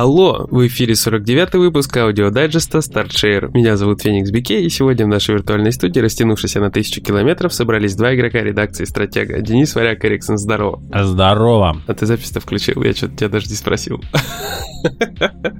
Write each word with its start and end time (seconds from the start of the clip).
Алло, 0.00 0.46
в 0.50 0.66
эфире 0.66 0.94
49-й 0.94 1.58
выпуск 1.58 1.94
аудиодайджеста 1.94 2.78
StartShare. 2.78 3.50
Меня 3.52 3.76
зовут 3.76 4.00
Феникс 4.00 4.30
Бике, 4.30 4.62
и 4.62 4.70
сегодня 4.70 5.04
в 5.04 5.10
нашей 5.10 5.34
виртуальной 5.34 5.72
студии, 5.72 6.00
растянувшись 6.00 6.54
на 6.54 6.70
тысячу 6.70 7.02
километров, 7.02 7.52
собрались 7.52 7.96
два 7.96 8.14
игрока 8.14 8.40
редакции 8.40 8.86
«Стратега». 8.86 9.42
Денис 9.42 9.74
Варяк, 9.74 10.02
Эриксон, 10.02 10.38
здорово. 10.38 10.82
Здорово. 10.90 11.82
А 11.86 11.92
ты 11.92 12.06
запись-то 12.06 12.40
включил? 12.40 12.82
Я 12.82 12.94
что-то 12.94 13.14
тебя 13.14 13.28
даже 13.28 13.48
не 13.48 13.56
спросил. 13.56 14.00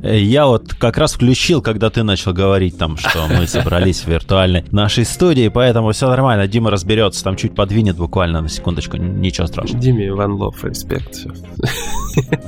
Я 0.02 0.46
вот 0.46 0.72
как 0.72 0.96
раз 0.96 1.12
включил, 1.12 1.60
когда 1.60 1.90
ты 1.90 2.02
начал 2.02 2.32
говорить 2.32 2.78
там, 2.78 2.96
что 2.96 3.26
мы 3.28 3.46
собрались 3.46 4.00
в 4.00 4.08
виртуальной 4.08 4.64
нашей 4.70 5.04
студии, 5.04 5.48
поэтому 5.48 5.92
все 5.92 6.08
нормально. 6.08 6.48
Дима 6.48 6.70
разберется, 6.70 7.22
там 7.22 7.36
чуть 7.36 7.54
подвинет 7.54 7.98
буквально 7.98 8.40
на 8.40 8.48
секундочку, 8.48 8.96
ничего 8.96 9.46
страшного. 9.46 9.82
Диме 9.82 10.10
Ван 10.14 10.32
Лов, 10.32 10.64
респект. 10.64 11.26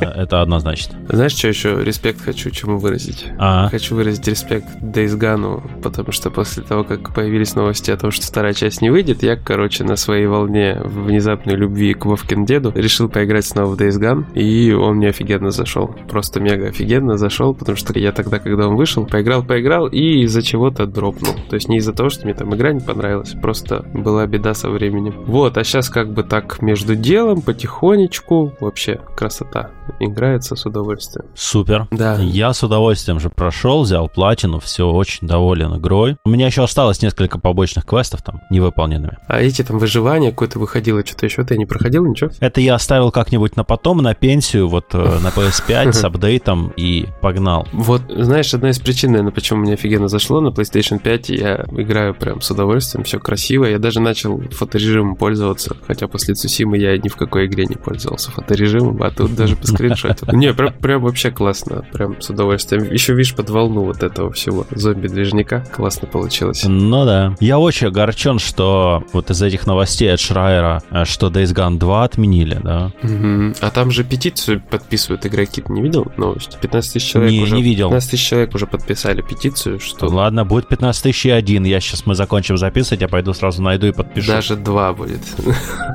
Это 0.01 0.41
однозначно. 0.41 0.99
Знаешь, 1.11 1.33
что 1.33 1.49
еще 1.49 1.82
респект 1.83 2.21
хочу 2.21 2.51
чему 2.51 2.79
выразить? 2.79 3.27
А, 3.39 3.69
Хочу 3.69 3.95
выразить 3.95 4.27
респект 4.29 4.69
Days 4.83 5.19
Gone, 5.19 5.81
потому 5.83 6.13
что 6.13 6.31
после 6.31 6.63
того, 6.63 6.85
как 6.85 7.15
появились 7.15 7.55
новости 7.55 7.91
о 7.91 7.97
том, 7.97 8.11
что 8.11 8.27
вторая 8.27 8.53
часть 8.55 8.83
не 8.83 8.91
выйдет, 8.91 9.23
я, 9.23 9.37
короче, 9.37 9.85
на 9.85 9.97
своей 9.97 10.27
волне 10.27 10.81
внезапной 10.85 11.55
любви 11.55 11.95
к 11.95 12.05
Вовкин 12.07 12.45
деду 12.45 12.73
решил 12.75 13.09
поиграть 13.09 13.47
снова 13.47 13.75
в 13.75 13.79
Days 13.81 13.99
Gone, 14.01 14.33
и 14.35 14.73
он 14.73 14.97
мне 14.97 15.09
офигенно 15.09 15.51
зашел. 15.51 15.95
Просто 16.09 16.41
мега 16.41 16.69
офигенно 16.69 17.17
зашел, 17.17 17.55
потому 17.55 17.77
что 17.77 17.99
я 17.99 18.13
тогда, 18.13 18.39
когда 18.39 18.69
он 18.69 18.77
вышел, 18.77 19.07
поиграл, 19.07 19.43
поиграл, 19.43 19.87
и 19.89 20.23
из-за 20.23 20.43
чего-то 20.43 20.87
дропнул. 20.87 21.35
То 21.49 21.55
есть 21.57 21.69
не 21.69 21.79
из-за 21.79 21.93
того, 21.93 22.11
что 22.11 22.25
мне 22.25 22.35
там 22.35 22.55
игра 22.55 22.73
не 22.73 22.81
понравилась, 22.81 23.35
просто 23.41 23.85
была 23.95 24.27
беда 24.27 24.55
со 24.55 24.71
временем. 24.71 25.15
Вот, 25.27 25.57
а 25.59 25.65
сейчас 25.65 25.89
как 25.89 26.13
бы 26.13 26.23
так 26.23 26.61
между 26.63 26.95
делом, 26.97 27.43
потихонечку, 27.43 28.53
вообще 28.61 29.01
красота. 29.17 29.71
Играется 30.01 30.57
с 30.57 30.67
удовольствием. 30.67 31.27
супер. 31.35 31.72
Да. 31.91 32.19
Я 32.19 32.53
с 32.53 32.63
удовольствием 32.63 33.21
же 33.21 33.31
прошел, 33.31 33.83
взял 33.83 34.09
платину, 34.09 34.61
все, 34.61 34.91
очень 34.91 35.27
доволен 35.27 35.77
игрой. 35.77 36.17
У 36.25 36.31
меня 36.31 36.47
еще 36.47 36.65
осталось 36.65 37.03
несколько 37.03 37.39
побочных 37.39 37.85
квестов 37.87 38.23
там, 38.23 38.41
невыполненными. 38.51 39.19
А 39.27 39.41
эти 39.41 39.63
там 39.63 39.79
выживания 39.79 40.31
какое-то 40.31 40.59
выходило, 40.59 41.05
что-то 41.05 41.27
еще 41.27 41.45
ты 41.45 41.57
не 41.57 41.67
проходил, 41.67 42.07
ничего? 42.07 42.31
Это 42.41 42.61
я 42.61 42.75
оставил 42.75 43.11
как-нибудь 43.11 43.57
на 43.57 43.65
потом, 43.65 43.99
на 43.99 44.15
пенсию, 44.15 44.69
вот 44.69 44.87
э, 44.93 44.99
на 44.99 45.29
PS5 45.29 45.93
с 45.93 46.05
апдейтом 46.05 46.73
и 46.77 47.07
погнал. 47.21 47.67
Вот, 47.73 48.03
знаешь, 48.09 48.53
одна 48.55 48.71
из 48.71 48.79
причин, 48.79 49.13
наверное, 49.13 49.33
почему 49.33 49.61
мне 49.61 49.75
офигенно 49.75 50.09
зашло 50.09 50.41
на 50.41 50.49
PlayStation 50.49 50.99
5, 50.99 51.29
я 51.31 51.65
играю 51.73 52.15
прям 52.15 52.41
с 52.41 52.51
удовольствием, 52.51 53.05
все 53.05 53.19
красиво. 53.19 53.65
Я 53.65 53.79
даже 53.79 54.01
начал 54.01 54.41
фоторежимом 54.51 55.17
пользоваться, 55.17 55.77
хотя 55.87 56.09
после 56.09 56.35
Цусимы 56.35 56.79
я 56.79 56.97
ни 56.99 57.09
в 57.09 57.17
какой 57.17 57.47
игре 57.47 57.67
не 57.67 57.77
пользовался 57.77 58.31
фоторежимом, 58.31 59.03
а 59.03 59.11
тут 59.11 59.35
даже 59.35 59.57
по 59.57 59.67
скриншоту. 59.67 60.35
Не, 60.35 60.53
прям, 60.53 60.73
прям 60.75 61.03
вообще 61.03 61.31
классно, 61.31 61.62
прям 61.93 62.21
с 62.21 62.31
удовольствием. 62.31 62.91
Еще, 62.93 63.15
видишь, 63.15 63.35
под 63.35 63.51
волну 63.51 63.85
вот 63.85 64.03
этого 64.03 64.31
всего 64.33 64.67
зомби-движника 64.71 65.65
классно 65.73 66.09
получилось. 66.09 66.65
Ну 66.67 67.05
да. 67.05 67.35
Я 67.41 67.59
очень 67.59 67.89
огорчен, 67.89 68.39
что 68.39 69.05
вот 69.13 69.31
из 69.31 69.41
этих 69.43 69.67
новостей 69.67 70.13
от 70.13 70.21
Шрайера, 70.21 70.83
э, 70.91 71.05
что 71.05 71.29
Days 71.29 71.55
Gone 71.55 71.79
2 71.79 72.05
отменили, 72.05 72.61
да. 72.63 72.93
Мгм. 73.03 73.55
А 73.61 73.71
там 73.71 73.91
же 73.91 74.05
петицию 74.05 74.61
подписывают 74.61 75.27
игроки, 75.27 75.63
ты 75.63 75.73
не 75.73 75.83
видел 75.83 76.07
новость? 76.17 76.59
15 76.61 76.93
тысяч 76.95 77.11
человек 77.11 77.33
Не, 77.33 77.43
уже... 77.43 77.55
не 77.55 77.63
видел. 77.63 77.89
15 77.89 78.11
тысяч 78.11 78.29
человек 78.29 78.55
уже 78.55 78.67
подписали 78.67 79.23
петицию, 79.23 79.81
что 79.81 80.07
Ладно, 80.07 80.45
будет 80.45 80.69
15 80.69 81.03
тысяч 81.03 81.27
и 81.27 81.31
один. 81.31 81.65
Я 81.65 81.81
сейчас 81.81 82.07
мы 82.07 82.15
закончим 82.15 82.57
записывать, 82.59 83.01
я 83.01 83.09
пойду 83.09 83.33
сразу 83.33 83.63
найду 83.63 83.87
и 83.87 83.93
подпишу. 83.93 84.27
даже 84.29 84.57
два 84.57 84.93
будет. 84.93 85.21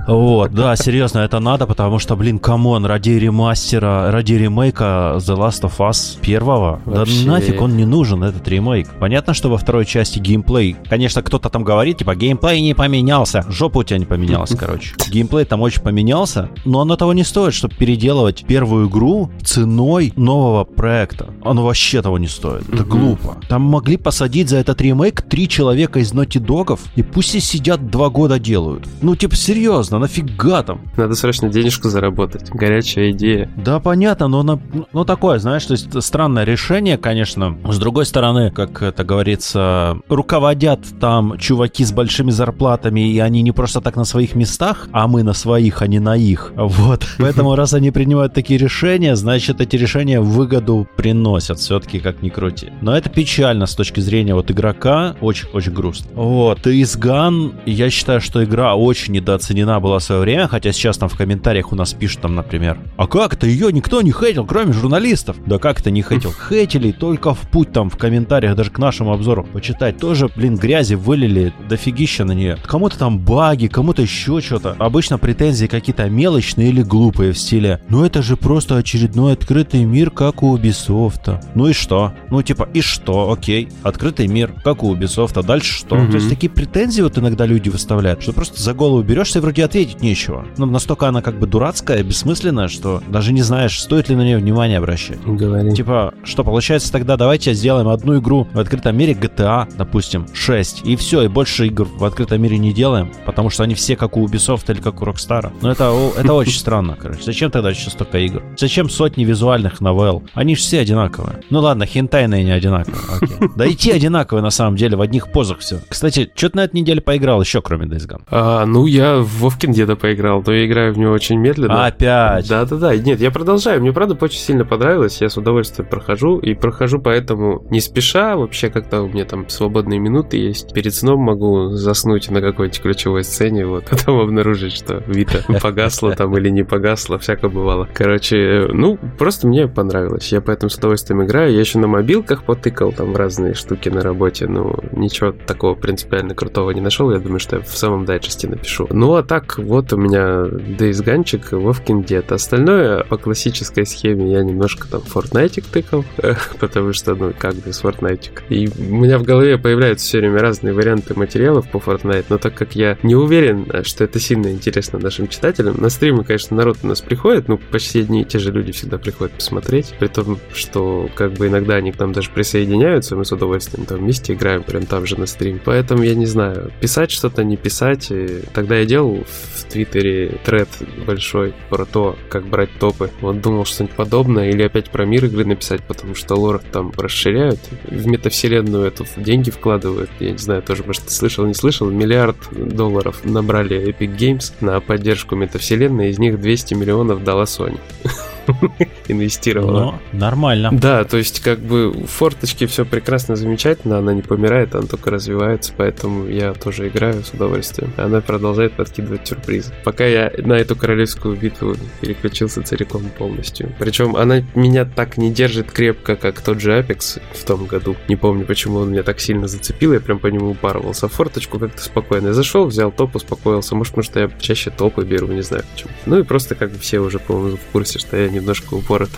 Вот, 0.08 0.54
да, 0.54 0.76
серьезно, 0.78 1.20
это 1.20 1.40
надо, 1.40 1.66
потому 1.68 2.00
что, 2.00 2.16
блин, 2.16 2.40
come 2.40 2.66
on, 2.66 2.86
ради 2.86 3.10
ремастера, 3.12 4.10
ради 4.10 4.34
ремейка 4.34 5.16
The 5.18 5.36
Last 5.36 5.57
of 5.64 5.78
Us 5.80 6.20
первого, 6.22 6.82
Вообще. 6.86 7.26
да 7.26 7.32
нафиг 7.32 7.62
он 7.62 7.78
не 7.78 7.86
нужен, 7.86 8.24
этот 8.24 8.48
ремейк. 8.48 8.90
Понятно, 9.00 9.34
что 9.34 9.50
во 9.50 9.58
второй 9.58 9.86
части 9.86 10.20
геймплей, 10.20 10.76
конечно, 10.90 11.22
кто-то 11.22 11.50
там 11.50 11.64
говорит, 11.64 12.00
типа, 12.00 12.16
геймплей 12.16 12.62
не 12.62 12.74
поменялся, 12.74 13.46
жопа 13.50 13.80
у 13.80 13.84
тебя 13.84 14.00
не 14.00 14.06
поменялась, 14.06 14.56
короче. 14.60 14.96
Геймплей 15.10 15.46
там 15.46 15.62
очень 15.62 15.82
поменялся, 15.82 16.50
но 16.66 16.82
оно 16.82 16.96
того 16.96 17.14
не 17.14 17.24
стоит, 17.24 17.54
чтобы 17.54 17.76
переделывать 17.76 18.46
первую 18.48 18.88
игру 18.90 19.32
ценой 19.44 20.14
нового 20.16 20.64
проекта. 20.64 21.30
Оно 21.44 21.64
вообще 21.64 22.02
того 22.02 22.18
не 22.18 22.28
стоит, 22.28 22.68
это 22.72 22.84
глупо. 22.84 23.38
Там 23.50 23.62
могли 23.64 23.98
посадить 23.98 24.50
за 24.50 24.58
этот 24.58 24.82
ремейк 24.82 25.22
три 25.22 25.48
человека 25.48 26.00
из 26.00 26.14
Naughty 26.14 26.44
Dog'ов, 26.44 26.80
и 26.96 27.04
пусть 27.04 27.36
и 27.36 27.40
сидят 27.40 27.90
два 27.90 28.10
года 28.10 28.40
делают. 28.40 28.88
Ну, 29.02 29.16
типа, 29.16 29.36
серьезно, 29.36 30.00
нафига 30.00 30.64
там? 30.64 30.82
Надо 30.98 31.16
срочно 31.16 31.50
денежку 31.50 31.90
заработать. 31.90 32.50
Горячая 32.50 33.12
идея. 33.12 33.50
Да, 33.56 33.80
понятно, 33.80 34.28
но 34.28 34.44
на, 34.44 34.60
ну 34.94 35.06
такое, 35.06 35.37
знаешь, 35.40 35.66
то 35.66 35.74
есть 35.74 36.04
странное 36.04 36.44
решение, 36.44 36.98
конечно. 36.98 37.58
С 37.70 37.78
другой 37.78 38.06
стороны, 38.06 38.52
как 38.52 38.82
это 38.82 39.04
говорится, 39.04 39.98
руководят 40.10 40.80
там 41.00 41.38
чуваки 41.38 41.84
с 41.84 41.92
большими 41.92 42.32
зарплатами, 42.32 43.12
и 43.12 43.20
они 43.20 43.42
не 43.42 43.52
просто 43.52 43.82
так 43.82 43.96
на 43.96 44.06
своих 44.06 44.36
местах, 44.36 44.88
а 44.92 45.08
мы 45.08 45.24
на 45.24 45.34
своих, 45.34 45.82
а 45.82 45.88
не 45.88 46.00
на 46.00 46.16
их. 46.16 46.54
Вот. 46.56 47.06
Поэтому 47.18 47.56
раз 47.56 47.74
они 47.74 47.92
принимают 47.92 48.34
такие 48.34 48.58
решения, 48.58 49.16
значит, 49.16 49.62
эти 49.62 49.76
решения 49.76 50.22
выгоду 50.22 50.88
приносят, 50.96 51.60
все-таки 51.60 52.00
как 52.00 52.22
ни 52.22 52.30
крути. 52.30 52.70
Но 52.82 52.96
это 52.96 53.10
печально 53.10 53.66
с 53.66 53.76
точки 53.76 54.00
зрения 54.00 54.34
вот 54.34 54.50
игрока, 54.52 55.16
очень-очень 55.22 55.74
грустно. 55.74 56.10
Вот, 56.14 56.66
и 56.68 56.82
из 56.82 56.96
Ган, 56.96 57.54
я 57.66 57.90
считаю, 57.90 58.22
что 58.22 58.44
игра 58.44 58.76
очень 58.76 59.14
недооценена 59.14 59.80
была 59.80 60.00
в 60.00 60.04
свое 60.04 60.22
время, 60.22 60.48
хотя 60.48 60.72
сейчас 60.72 60.98
там 60.98 61.10
в 61.10 61.18
комментариях 61.18 61.72
у 61.72 61.76
нас 61.76 61.94
пишут 61.94 62.22
там, 62.22 62.36
например, 62.36 62.80
а 62.96 63.08
как 63.08 63.34
это 63.34 63.48
ее 63.48 63.72
никто 63.74 64.02
не 64.02 64.12
хейтил, 64.12 64.46
кроме 64.46 64.72
журналистов? 64.72 65.27
Да 65.46 65.58
как 65.58 65.80
это 65.80 65.92
не 65.92 66.02
хейтил? 66.02 66.32
Хейтили 66.32 66.92
только 66.92 67.34
в 67.34 67.40
путь 67.42 67.72
там 67.72 67.90
в 67.90 67.98
комментариях, 67.98 68.56
даже 68.56 68.72
к 68.72 68.78
нашему 68.78 69.14
обзору 69.14 69.44
почитать. 69.44 69.98
Тоже, 69.98 70.30
блин, 70.36 70.56
грязи 70.56 70.96
вылили 70.96 71.54
дофигища 71.68 72.26
на 72.26 72.34
нее. 72.34 72.58
Кому-то 72.64 72.98
там 72.98 73.20
баги, 73.20 73.68
кому-то 73.68 74.02
еще 74.02 74.42
что-то. 74.42 74.76
Обычно 74.80 75.18
претензии 75.18 75.68
какие-то 75.68 76.10
мелочные 76.10 76.70
или 76.70 76.82
глупые 76.82 77.34
в 77.34 77.38
стиле. 77.38 77.82
Ну 77.90 78.04
это 78.04 78.22
же 78.22 78.38
просто 78.38 78.78
очередной 78.78 79.34
открытый 79.34 79.84
мир, 79.84 80.12
как 80.12 80.44
у 80.44 80.58
Ubisoft. 80.58 81.44
Ну 81.56 81.68
и 81.68 81.74
что? 81.74 82.14
Ну 82.30 82.42
типа, 82.42 82.70
и 82.74 82.82
что? 82.82 83.32
Окей. 83.32 83.70
Открытый 83.84 84.28
мир, 84.28 84.54
как 84.64 84.84
у 84.84 84.96
Ubisoft. 84.96 85.40
А 85.40 85.44
дальше 85.44 85.74
что? 85.74 85.96
Мгм. 85.96 86.12
То 86.12 86.18
есть 86.18 86.30
такие 86.30 86.50
претензии 86.50 87.02
вот 87.02 87.18
иногда 87.18 87.46
люди 87.46 87.70
выставляют, 87.70 88.22
что 88.22 88.34
просто 88.34 88.62
за 88.62 88.74
голову 88.74 89.04
берешься 89.04 89.40
и 89.40 89.42
вроде 89.42 89.64
ответить 89.66 90.02
нечего. 90.02 90.46
Ну 90.58 90.66
настолько 90.66 91.08
она 91.08 91.22
как 91.22 91.40
бы 91.40 91.48
дурацкая, 91.48 92.04
бессмысленная, 92.04 92.68
что 92.68 93.02
даже 93.08 93.34
не 93.34 93.42
знаешь, 93.42 93.80
стоит 93.82 94.10
ли 94.10 94.16
на 94.16 94.24
нее 94.24 94.38
внимание 94.38 94.78
обращать. 94.78 95.17
Говори. 95.26 95.74
Типа, 95.74 96.14
что 96.24 96.44
получается 96.44 96.92
тогда, 96.92 97.18
давайте 97.18 97.54
сделаем 97.54 97.88
одну 97.88 98.20
игру 98.20 98.48
в 98.54 98.60
открытом 98.60 98.98
мире 98.98 99.14
GTA, 99.14 99.68
допустим, 99.78 100.26
6, 100.34 100.82
и 100.86 100.96
все, 100.96 101.24
и 101.24 101.28
больше 101.28 101.68
игр 101.68 101.86
в 101.86 102.04
открытом 102.06 102.42
мире 102.42 102.58
не 102.58 102.74
делаем, 102.74 103.12
потому 103.26 103.50
что 103.50 103.64
они 103.64 103.76
все 103.76 103.96
как 103.96 104.18
у 104.18 104.26
Ubisoft 104.26 104.72
или 104.72 104.82
как 104.82 105.02
у 105.02 105.06
Rockstar. 105.06 105.52
Но 105.62 105.72
это, 105.72 105.94
это 106.18 106.34
очень 106.34 106.58
странно, 106.58 106.98
короче. 107.00 107.24
Зачем 107.24 107.52
тогда 107.52 107.70
еще 107.70 107.90
столько 107.90 108.18
игр? 108.20 108.44
Зачем 108.58 108.90
сотни 108.90 109.24
визуальных 109.24 109.82
новелл? 109.82 110.24
Они 110.34 110.56
же 110.56 110.62
все 110.62 110.80
одинаковые. 110.80 111.42
Ну 111.50 111.60
ладно, 111.60 111.86
хентайные 111.86 112.44
не 112.44 112.52
одинаковые, 112.52 113.02
окей. 113.22 113.50
Да 113.56 113.66
и 113.66 113.76
те 113.76 113.94
одинаковые 113.94 114.44
на 114.44 114.50
самом 114.50 114.76
деле, 114.76 114.98
в 114.98 115.02
одних 115.02 115.32
позах 115.32 115.60
все. 115.60 115.80
Кстати, 115.90 116.30
что 116.36 116.50
ты 116.50 116.58
на 116.58 116.64
этой 116.64 116.76
неделе 116.78 117.02
поиграл 117.02 117.42
еще, 117.42 117.62
кроме 117.62 117.86
Days 117.88 118.08
Gone? 118.08 118.24
А, 118.30 118.66
ну, 118.66 118.86
я 118.86 119.18
в 119.18 119.40
Вовкин 119.40 119.72
деда 119.72 119.96
поиграл, 119.96 120.44
но 120.46 120.54
я 120.54 120.66
играю 120.66 120.94
в 120.94 120.98
него 120.98 121.14
очень 121.14 121.38
медленно. 121.38 121.86
Опять. 121.86 122.48
Да-да-да, 122.48 122.96
нет, 122.98 123.20
я 123.20 123.32
продолжаю, 123.32 123.82
мне 123.82 123.92
правда 123.94 124.18
очень 124.20 124.40
сильно 124.40 124.66
понравилось, 124.66 125.07
я 125.22 125.30
с 125.30 125.38
удовольствием 125.38 125.90
прохожу, 125.90 126.40
и 126.40 126.54
прохожу 126.54 127.00
поэтому 127.00 127.66
не 127.70 127.80
спеша, 127.80 128.36
вообще 128.36 128.70
как-то 128.70 129.02
у 129.02 129.08
меня 129.08 129.26
там 129.26 129.48
свободные 129.50 130.00
минуты 130.00 130.38
есть, 130.38 130.74
перед 130.74 130.94
сном 130.94 131.20
могу 131.20 131.70
заснуть 131.72 132.30
на 132.30 132.42
какой-нибудь 132.42 132.82
ключевой 132.82 133.24
сцене, 133.24 133.66
вот, 133.66 133.86
потом 133.90 134.20
обнаружить, 134.20 134.74
что 134.74 135.04
Вита 135.08 135.40
погасла 135.62 136.12
там 136.16 136.38
или 136.38 136.50
не 136.50 136.64
погасла, 136.64 137.18
всякое 137.18 137.50
бывало. 137.50 137.88
Короче, 137.94 138.68
ну, 138.72 138.98
просто 139.18 139.48
мне 139.48 139.68
понравилось, 139.68 140.32
я 140.32 140.42
поэтому 140.42 140.70
с 140.70 140.76
удовольствием 140.76 141.24
играю, 141.24 141.54
я 141.54 141.60
еще 141.60 141.80
на 141.80 141.88
мобилках 141.88 142.44
потыкал 142.44 142.92
там 142.92 143.16
разные 143.16 143.54
штуки 143.54 143.90
на 143.90 144.02
работе, 144.02 144.48
ну, 144.48 144.76
ничего 144.92 145.32
такого 145.32 145.76
принципиально 145.76 146.36
крутого 146.36 146.72
не 146.72 146.82
нашел, 146.82 147.12
я 147.12 147.20
думаю, 147.20 147.40
что 147.40 147.58
я 147.58 147.62
в 147.62 147.78
самом 147.78 148.06
дайджесте 148.06 148.48
напишу. 148.48 148.88
Ну, 148.90 149.16
а 149.16 149.24
так, 149.24 149.58
вот 149.58 149.94
у 149.94 149.98
меня 149.98 150.46
Days 150.78 151.04
Gunчик, 151.04 151.52
Вовкин 151.52 152.04
дед. 152.04 152.32
Остальное 152.32 153.04
по 153.04 153.18
классической 153.18 153.86
схеме 153.86 154.32
я 154.32 154.44
немножко 154.44 154.88
там 154.88 154.97
Fortnite 155.00 155.64
тыкал, 155.72 156.06
потому 156.60 156.94
что, 156.94 157.16
ну, 157.16 157.34
как 157.38 157.56
без 157.56 157.82
Fortnite. 157.84 158.32
И 158.50 158.68
у 158.68 158.96
меня 158.96 159.18
в 159.18 159.24
голове 159.24 159.58
появляются 159.58 160.06
все 160.06 160.20
время 160.20 160.40
разные 160.40 160.74
варианты 160.74 161.14
материалов 161.16 161.70
по 161.70 161.78
Fortnite, 161.78 162.26
но 162.30 162.38
так 162.38 162.56
как 162.56 162.76
я 162.76 162.98
не 163.04 163.16
уверен, 163.16 163.68
что 163.84 164.04
это 164.04 164.20
сильно 164.20 164.48
интересно 164.48 165.00
нашим 165.00 165.28
читателям, 165.28 165.78
на 165.80 165.90
стримы, 165.90 166.24
конечно, 166.24 166.56
народ 166.56 166.78
у 166.84 166.88
нас 166.88 167.02
приходит, 167.02 167.48
ну, 167.48 167.58
почти 167.58 168.02
одни 168.02 168.22
и 168.22 168.26
те 168.26 168.40
же 168.40 168.52
люди 168.52 168.72
всегда 168.72 168.98
приходят 168.98 169.34
посмотреть, 169.34 169.94
при 170.00 170.08
том, 170.08 170.40
что 170.54 171.10
как 171.16 171.34
бы 171.34 171.48
иногда 171.48 171.76
они 171.76 171.92
к 171.92 172.00
нам 172.00 172.14
даже 172.14 172.30
присоединяются, 172.30 173.16
мы 173.16 173.26
с 173.26 173.32
удовольствием 173.32 173.86
там 173.86 174.00
вместе 174.00 174.34
играем 174.34 174.64
прям 174.64 174.86
там 174.86 175.06
же 175.06 175.20
на 175.20 175.26
стриме. 175.26 175.60
Поэтому 175.64 176.04
я 176.04 176.16
не 176.16 176.26
знаю, 176.26 176.72
писать 176.80 177.12
что-то, 177.12 177.44
не 177.44 177.58
писать. 177.58 178.12
И 178.12 178.42
тогда 178.54 178.78
я 178.78 178.86
делал 178.86 179.24
в 179.26 179.64
Твиттере 179.66 180.38
тред 180.46 180.70
большой 181.06 181.54
про 181.70 181.86
то, 181.86 182.16
как 182.30 182.46
брать 182.46 182.70
топы. 182.80 183.10
Вот 183.22 183.42
думал 183.42 183.66
что-нибудь 183.66 183.96
подобное, 183.96 184.50
или 184.50 184.64
опять 184.64 184.87
опять 184.88 184.90
про 184.90 185.06
мир 185.06 185.26
игры 185.26 185.46
написать, 185.46 185.82
потому 185.84 186.16
что 186.16 186.36
лор 186.36 186.62
там 186.72 186.92
расширяют, 186.98 187.60
в 187.84 188.08
метавселенную 188.08 188.86
эту 188.86 189.06
деньги 189.18 189.50
вкладывают. 189.50 190.10
Я 190.20 190.32
не 190.32 190.38
знаю, 190.38 190.62
тоже, 190.62 190.84
может, 190.84 191.04
ты 191.04 191.12
слышал, 191.12 191.46
не 191.46 191.54
слышал, 191.54 191.90
миллиард 191.90 192.38
долларов 192.52 193.24
набрали 193.24 193.90
Epic 193.90 194.18
Games 194.18 194.54
на 194.62 194.80
поддержку 194.80 195.36
метавселенной, 195.36 196.10
из 196.10 196.20
них 196.20 196.40
200 196.40 196.74
миллионов 196.74 197.24
дала 197.24 197.44
Sony. 197.44 197.80
инвестировала. 199.08 199.80
Но 199.80 200.00
нормально. 200.12 200.70
Да, 200.72 201.04
то 201.04 201.18
есть 201.18 201.40
как 201.40 201.60
бы 201.60 201.90
у 201.90 202.06
форточки 202.06 202.66
все 202.66 202.86
прекрасно, 202.86 203.36
замечательно, 203.36 203.98
она 203.98 204.14
не 204.14 204.22
помирает, 204.22 204.76
она 204.76 204.88
только 204.88 205.12
развивается, 205.12 205.74
поэтому 205.76 206.28
я 206.28 206.54
тоже 206.54 206.88
играю 206.88 207.24
с 207.24 207.32
удовольствием. 207.32 207.94
Она 207.98 208.22
продолжает 208.22 208.74
подкидывать 208.74 209.28
сюрпризы. 209.28 209.74
Пока 209.84 210.06
я 210.06 210.32
на 210.38 210.54
эту 210.54 210.76
королевскую 210.76 211.36
битву 211.36 211.76
переключился 212.02 212.62
целиком 212.64 213.04
полностью. 213.18 213.74
Причем 213.80 214.16
она 214.16 214.44
меня 214.56 214.86
так 214.86 215.18
не 215.18 215.32
держит 215.32 215.72
крепко, 215.72 216.16
как 216.16 216.42
тот 216.42 216.62
же 216.62 216.72
Apex 216.78 217.22
в 217.34 217.44
том 217.46 217.66
году. 217.66 217.96
Не 218.08 218.16
помню, 218.16 218.46
почему 218.46 218.80
он 218.80 218.92
меня 218.92 219.04
так 219.04 219.20
сильно 219.20 219.48
зацепил, 219.48 219.94
я 219.94 220.00
прям 220.00 220.20
по 220.20 220.28
нему 220.28 220.52
упарывался. 220.52 221.08
Форточку 221.08 221.60
как-то 221.60 221.82
спокойно. 221.82 222.28
Я 222.28 222.34
зашел, 222.34 222.66
взял 222.66 222.92
топ, 222.92 223.16
успокоился. 223.16 223.76
Может, 223.76 223.94
потому 223.94 224.04
что 224.04 224.20
я 224.20 224.30
чаще 224.40 224.70
топы 224.70 225.04
беру, 225.04 225.28
не 225.28 225.42
знаю 225.42 225.64
почему. 225.74 225.92
Ну 226.06 226.20
и 226.20 226.24
просто 226.24 226.56
как 226.56 226.72
бы 226.72 226.80
все 226.80 227.00
уже, 227.00 227.20
по-моему, 227.20 227.58
в 227.58 227.72
курсе, 227.72 228.00
что 228.00 228.18
я 228.18 228.30
немножко 228.38 228.74
упорот 228.76 229.10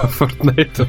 по 0.00 0.06
Fortnite. 0.24 0.88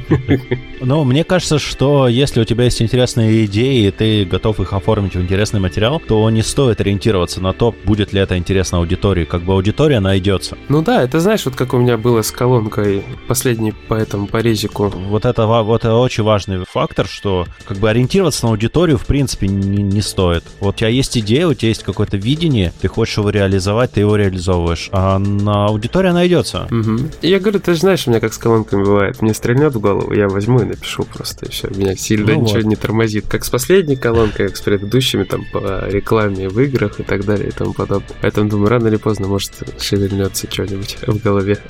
Ну, 0.80 1.04
мне 1.04 1.24
кажется, 1.24 1.58
что 1.58 2.08
если 2.08 2.40
у 2.40 2.44
тебя 2.44 2.64
есть 2.64 2.82
интересные 2.82 3.44
идеи, 3.46 3.86
и 3.86 3.90
ты 3.90 4.24
готов 4.24 4.60
их 4.60 4.72
оформить 4.72 5.14
в 5.14 5.20
интересный 5.20 5.60
материал, 5.60 6.00
то 6.00 6.28
не 6.30 6.42
стоит 6.42 6.80
ориентироваться 6.80 7.40
на 7.40 7.52
то, 7.52 7.74
будет 7.84 8.12
ли 8.12 8.20
это 8.20 8.36
интересно 8.36 8.78
аудитории. 8.78 9.24
Как 9.24 9.42
бы 9.42 9.52
аудитория 9.52 10.00
найдется. 10.00 10.56
Ну 10.68 10.82
да, 10.82 11.02
это 11.02 11.20
знаешь, 11.20 11.44
вот 11.44 11.56
как 11.56 11.74
у 11.74 11.78
меня 11.78 11.96
было 11.96 12.22
с 12.22 12.30
колонкой 12.30 13.04
последней 13.28 13.72
по 13.72 13.94
этому, 13.94 14.26
по 14.26 14.38
резику. 14.38 14.88
Вот 14.88 15.24
это, 15.24 15.46
вот 15.46 15.84
это 15.84 15.94
очень 15.94 16.24
важный 16.24 16.64
фактор, 16.64 17.06
что 17.06 17.46
как 17.66 17.78
бы 17.78 17.88
ориентироваться 17.88 18.46
на 18.46 18.52
аудиторию 18.52 18.98
в 18.98 19.06
принципе 19.06 19.48
не, 19.48 19.82
не 19.82 20.02
стоит. 20.02 20.44
Вот 20.60 20.76
у 20.76 20.78
тебя 20.78 20.88
есть 20.88 21.16
идея, 21.18 21.46
у 21.46 21.54
тебя 21.54 21.68
есть 21.68 21.82
какое-то 21.82 22.16
видение, 22.16 22.72
ты 22.80 22.88
хочешь 22.88 23.16
его 23.16 23.30
реализовать, 23.30 23.92
ты 23.92 24.00
его 24.00 24.16
реализовываешь, 24.16 24.88
а 24.92 25.18
на 25.18 25.66
аудитория 25.66 26.12
найдется. 26.12 26.68
Угу. 26.70 27.10
Я 27.22 27.38
говорю, 27.40 27.60
ты 27.64 27.72
же 27.72 27.80
знаешь, 27.80 28.06
у 28.06 28.10
меня 28.10 28.20
как 28.20 28.34
с 28.34 28.38
колонками 28.38 28.84
бывает. 28.84 29.22
Мне 29.22 29.32
стрельнет 29.32 29.74
в 29.74 29.80
голову, 29.80 30.12
я 30.12 30.28
возьму 30.28 30.60
и 30.60 30.64
напишу 30.64 31.04
просто, 31.04 31.46
и 31.46 31.50
все. 31.50 31.68
Меня 31.68 31.96
сильно 31.96 32.34
ну 32.34 32.42
ничего 32.42 32.58
вот. 32.58 32.64
не 32.64 32.76
тормозит. 32.76 33.26
Как 33.26 33.44
с 33.44 33.50
последней 33.50 33.96
колонкой, 33.96 34.48
как 34.48 34.56
с 34.58 34.60
предыдущими, 34.60 35.24
там, 35.24 35.46
по 35.50 35.86
рекламе 35.88 36.50
в 36.50 36.60
играх 36.60 37.00
и 37.00 37.02
так 37.02 37.24
далее 37.24 37.48
и 37.48 37.52
тому 37.52 37.72
подобное. 37.72 38.14
Поэтому 38.20 38.50
думаю, 38.50 38.68
рано 38.68 38.88
или 38.88 38.96
поздно, 38.96 39.28
может, 39.28 39.52
шевельнется 39.80 40.46
что-нибудь 40.50 40.98
в 41.06 41.22
голове. 41.22 41.58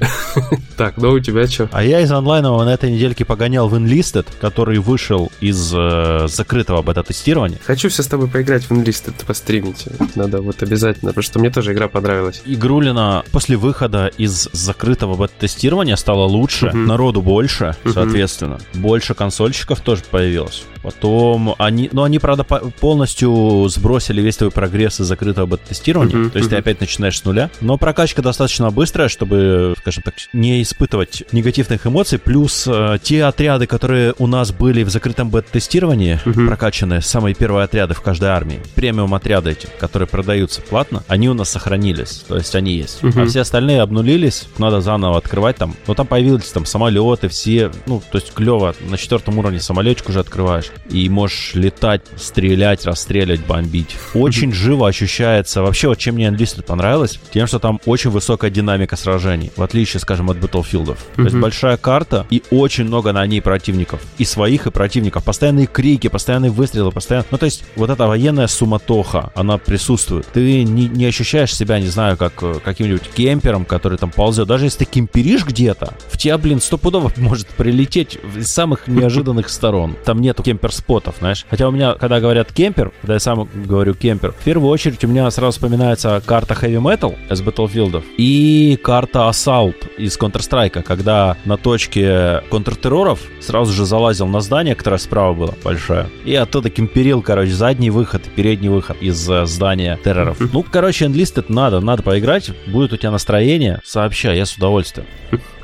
Так, 0.76 0.96
ну 0.96 1.12
у 1.12 1.20
тебя 1.20 1.46
что? 1.46 1.69
А 1.70 1.85
я 1.85 2.00
из 2.00 2.11
онлайнового 2.11 2.64
на 2.64 2.75
этой 2.75 2.90
недельке 2.90 3.25
погонял 3.25 3.69
в 3.69 3.75
Enlisted, 3.76 4.26
который 4.40 4.79
вышел 4.79 5.31
из 5.40 5.73
э, 5.73 6.26
закрытого 6.26 6.82
бета-тестирования. 6.82 7.58
Хочу 7.64 7.88
все 7.88 8.02
с 8.02 8.08
тобой 8.08 8.29
поиграть 8.29 8.64
в 8.64 8.73
Enlisted, 8.73 9.14
постримить. 9.25 9.87
Надо 10.17 10.43
вот 10.43 10.64
обязательно, 10.64 11.11
потому 11.12 11.23
что 11.23 11.38
мне 11.38 11.50
тоже 11.50 11.73
игра 11.73 11.87
понравилась. 11.87 12.43
Игрулина 12.44 13.25
после 13.31 13.56
выхода 13.56 14.11
из 14.19 14.49
закрытого 14.52 15.14
бета-тестирования 15.17 15.83
стала 15.96 16.25
лучше, 16.25 16.66
uh-huh. 16.66 16.86
народу 16.86 17.22
больше, 17.22 17.76
uh-huh. 17.84 17.92
соответственно. 17.92 18.58
Больше 18.75 19.14
консольщиков 19.14 19.81
тоже 19.81 20.02
появилось. 20.10 20.64
Потом 20.84 21.54
они, 21.56 21.88
ну 21.92 22.02
они, 22.02 22.19
правда, 22.19 22.44
полностью 22.44 23.66
сбросили 23.70 24.20
весь 24.20 24.36
твой 24.36 24.50
прогресс 24.50 25.00
из 25.00 25.06
закрытого 25.06 25.46
бета-тестирования, 25.46 26.14
uh-huh. 26.14 26.31
то 26.31 26.38
есть 26.38 26.50
uh-huh. 26.50 26.56
ты 26.56 26.56
опять 26.58 26.81
начинаешь 26.81 27.19
с 27.19 27.25
нуля. 27.25 27.48
Но 27.62 27.78
прокачка 27.78 28.20
достаточно 28.20 28.70
быстрая, 28.70 29.08
чтобы, 29.08 29.75
скажем 29.78 30.02
так, 30.02 30.14
не 30.34 30.60
испытывать 30.60 31.22
негативных 31.32 31.86
эмоций. 31.86 32.19
Плюс 32.19 32.66
э, 32.69 32.98
те 33.02 33.25
отряды, 33.25 33.66
которые 33.66 34.14
у 34.19 34.26
нас 34.26 34.52
были 34.52 34.82
в 34.82 34.90
закрытом 34.90 35.31
бета-тестировании, 35.31 36.20
uh-huh. 36.22 36.46
прокачанные, 36.46 37.00
самые 37.00 37.34
первые 37.34 37.64
отряды 37.64 37.94
в 37.94 38.02
каждой 38.02 38.28
армии, 38.28 38.60
премиум 38.75 39.14
отряды 39.14 39.52
эти, 39.52 39.66
которые 39.80 40.06
продаются 40.06 40.60
платно, 40.60 41.02
они 41.08 41.30
у 41.30 41.34
нас 41.34 41.48
сохранились, 41.48 42.25
то 42.28 42.37
есть 42.37 42.54
они 42.54 42.75
есть. 42.75 43.02
Uh-huh. 43.02 43.22
А 43.22 43.26
все 43.26 43.40
остальные 43.40 43.80
обнулились, 43.80 44.48
надо 44.58 44.82
заново 44.82 45.16
открывать 45.16 45.56
там. 45.56 45.75
Но 45.87 45.94
там 45.94 46.06
появились 46.06 46.50
там 46.50 46.66
самолеты, 46.66 47.28
все, 47.28 47.70
ну, 47.87 48.02
то 48.12 48.19
есть 48.19 48.34
клево, 48.34 48.75
на 48.80 48.98
четвертом 48.98 49.38
уровне 49.38 49.60
самолетик 49.60 50.10
уже 50.10 50.20
открываешь, 50.20 50.70
и 50.91 51.09
можешь 51.09 51.55
летать, 51.55 52.03
стрелять, 52.17 52.85
расстрелять, 52.85 53.44
бомбить. 53.47 53.97
Очень 54.15 54.53
живо 54.53 54.88
ощущается. 54.88 55.62
Вообще, 55.62 55.88
вот 55.88 55.99
чем 55.99 56.17
мне 56.17 56.29
Unlisted 56.29 56.65
понравилось, 56.65 57.19
тем, 57.32 57.47
что 57.47 57.59
там 57.59 57.81
очень 57.87 58.11
высокая 58.11 58.50
динамика 58.50 58.97
сражений, 58.97 59.53
в 59.56 59.62
отличие, 59.62 60.00
скажем, 60.00 60.31
от 60.31 60.38
Battlefield. 60.38 60.97
То 61.17 61.23
есть 61.23 61.37
большая 61.37 61.76
карта 61.76 62.26
и 62.31 62.43
очень 62.50 62.85
много 62.85 63.12
на 63.12 63.26
ней 63.26 63.41
противников. 63.41 64.00
И 64.19 64.25
своих, 64.25 64.67
и 64.67 64.71
противников. 64.71 65.25
Постоянные 65.25 65.67
крики, 65.67 66.09
постоянные 66.09 66.50
выстрелы, 66.50 66.91
постоянно... 66.91 67.26
Ну, 67.31 67.38
то 67.38 67.47
есть 67.47 67.65
вот 67.76 67.91
эта 67.91 68.06
военная 68.06 68.47
суматоха, 68.47 69.32
она 69.35 69.59
присутствует. 69.59 70.26
Ты 70.32 70.65
не, 70.65 70.88
не 70.88 71.06
ощущаешь 71.06 71.55
себя, 71.55 71.79
не 71.81 71.88
знаю, 71.88 72.17
как 72.17 72.43
э, 72.43 72.61
каким-нибудь 72.65 73.09
кемпером, 73.15 73.65
который 73.65 73.99
там 73.99 74.11
ползет. 74.11 74.47
Даже 74.47 74.67
если 74.67 74.81
ты 74.81 74.85
кемперишь 74.85 75.44
где-то, 75.44 75.94
в 76.09 76.19
тебя, 76.19 76.38
блин, 76.38 76.61
стопудово 76.61 77.12
может 77.17 77.47
прилететь 77.49 78.19
из 78.37 78.49
самых 78.49 78.87
неожиданных 78.87 79.49
сторон. 79.49 79.97
Там 80.05 80.21
нету 80.21 80.43
кемпер-спотов, 80.64 81.16
знаешь. 81.19 81.46
Хотя 81.49 81.69
у 81.69 81.70
меня, 81.70 81.94
когда 81.94 82.20
говорят 82.20 82.52
кемпер, 82.52 82.93
когда 83.00 83.14
я 83.14 83.20
сам 83.20 83.49
говорю 83.55 83.94
кемпер, 83.94 84.32
в 84.32 84.44
первую 84.44 84.70
очередь 84.70 85.05
у 85.05 85.08
меня 85.08 85.31
сразу 85.31 85.52
вспоминается 85.52 86.22
карта 86.25 86.55
Heavy 86.55 86.81
Metal 86.81 87.14
из 87.31 87.43
Battlefield 87.43 88.02
и 88.16 88.78
карта 88.82 89.20
Assault 89.31 89.76
из 89.99 90.19
Counter-Strike, 90.19 90.82
когда 90.82 91.37
на 91.44 91.56
точке 91.56 92.43
контртерроров 92.50 93.20
сразу 93.40 93.72
же 93.72 93.84
залазил 93.84 94.26
на 94.26 94.40
здание, 94.40 94.75
которое 94.75 94.99
справа 94.99 95.34
было 95.34 95.55
большое, 95.62 96.08
и 96.25 96.34
оттуда 96.34 96.70
кемперил, 96.70 97.22
короче, 97.22 97.52
задний 97.52 97.90
выход 97.90 98.26
и 98.26 98.31
передний 98.31 98.69
выход 98.69 98.96
из 99.00 99.28
э, 99.28 99.46
здания 99.46 99.99
терроров. 100.02 100.38
Ну, 100.55 100.64
короче, 100.70 101.06
Enlisted 101.06 101.46
надо, 101.49 101.81
надо 101.81 102.05
поиграть, 102.05 102.52
будет 102.69 102.93
у 102.93 102.96
тебя 102.96 103.11
настроение, 103.11 103.81
сообщай, 103.84 104.37
я 104.37 104.46
с 104.46 104.55
удовольствием. 104.55 105.08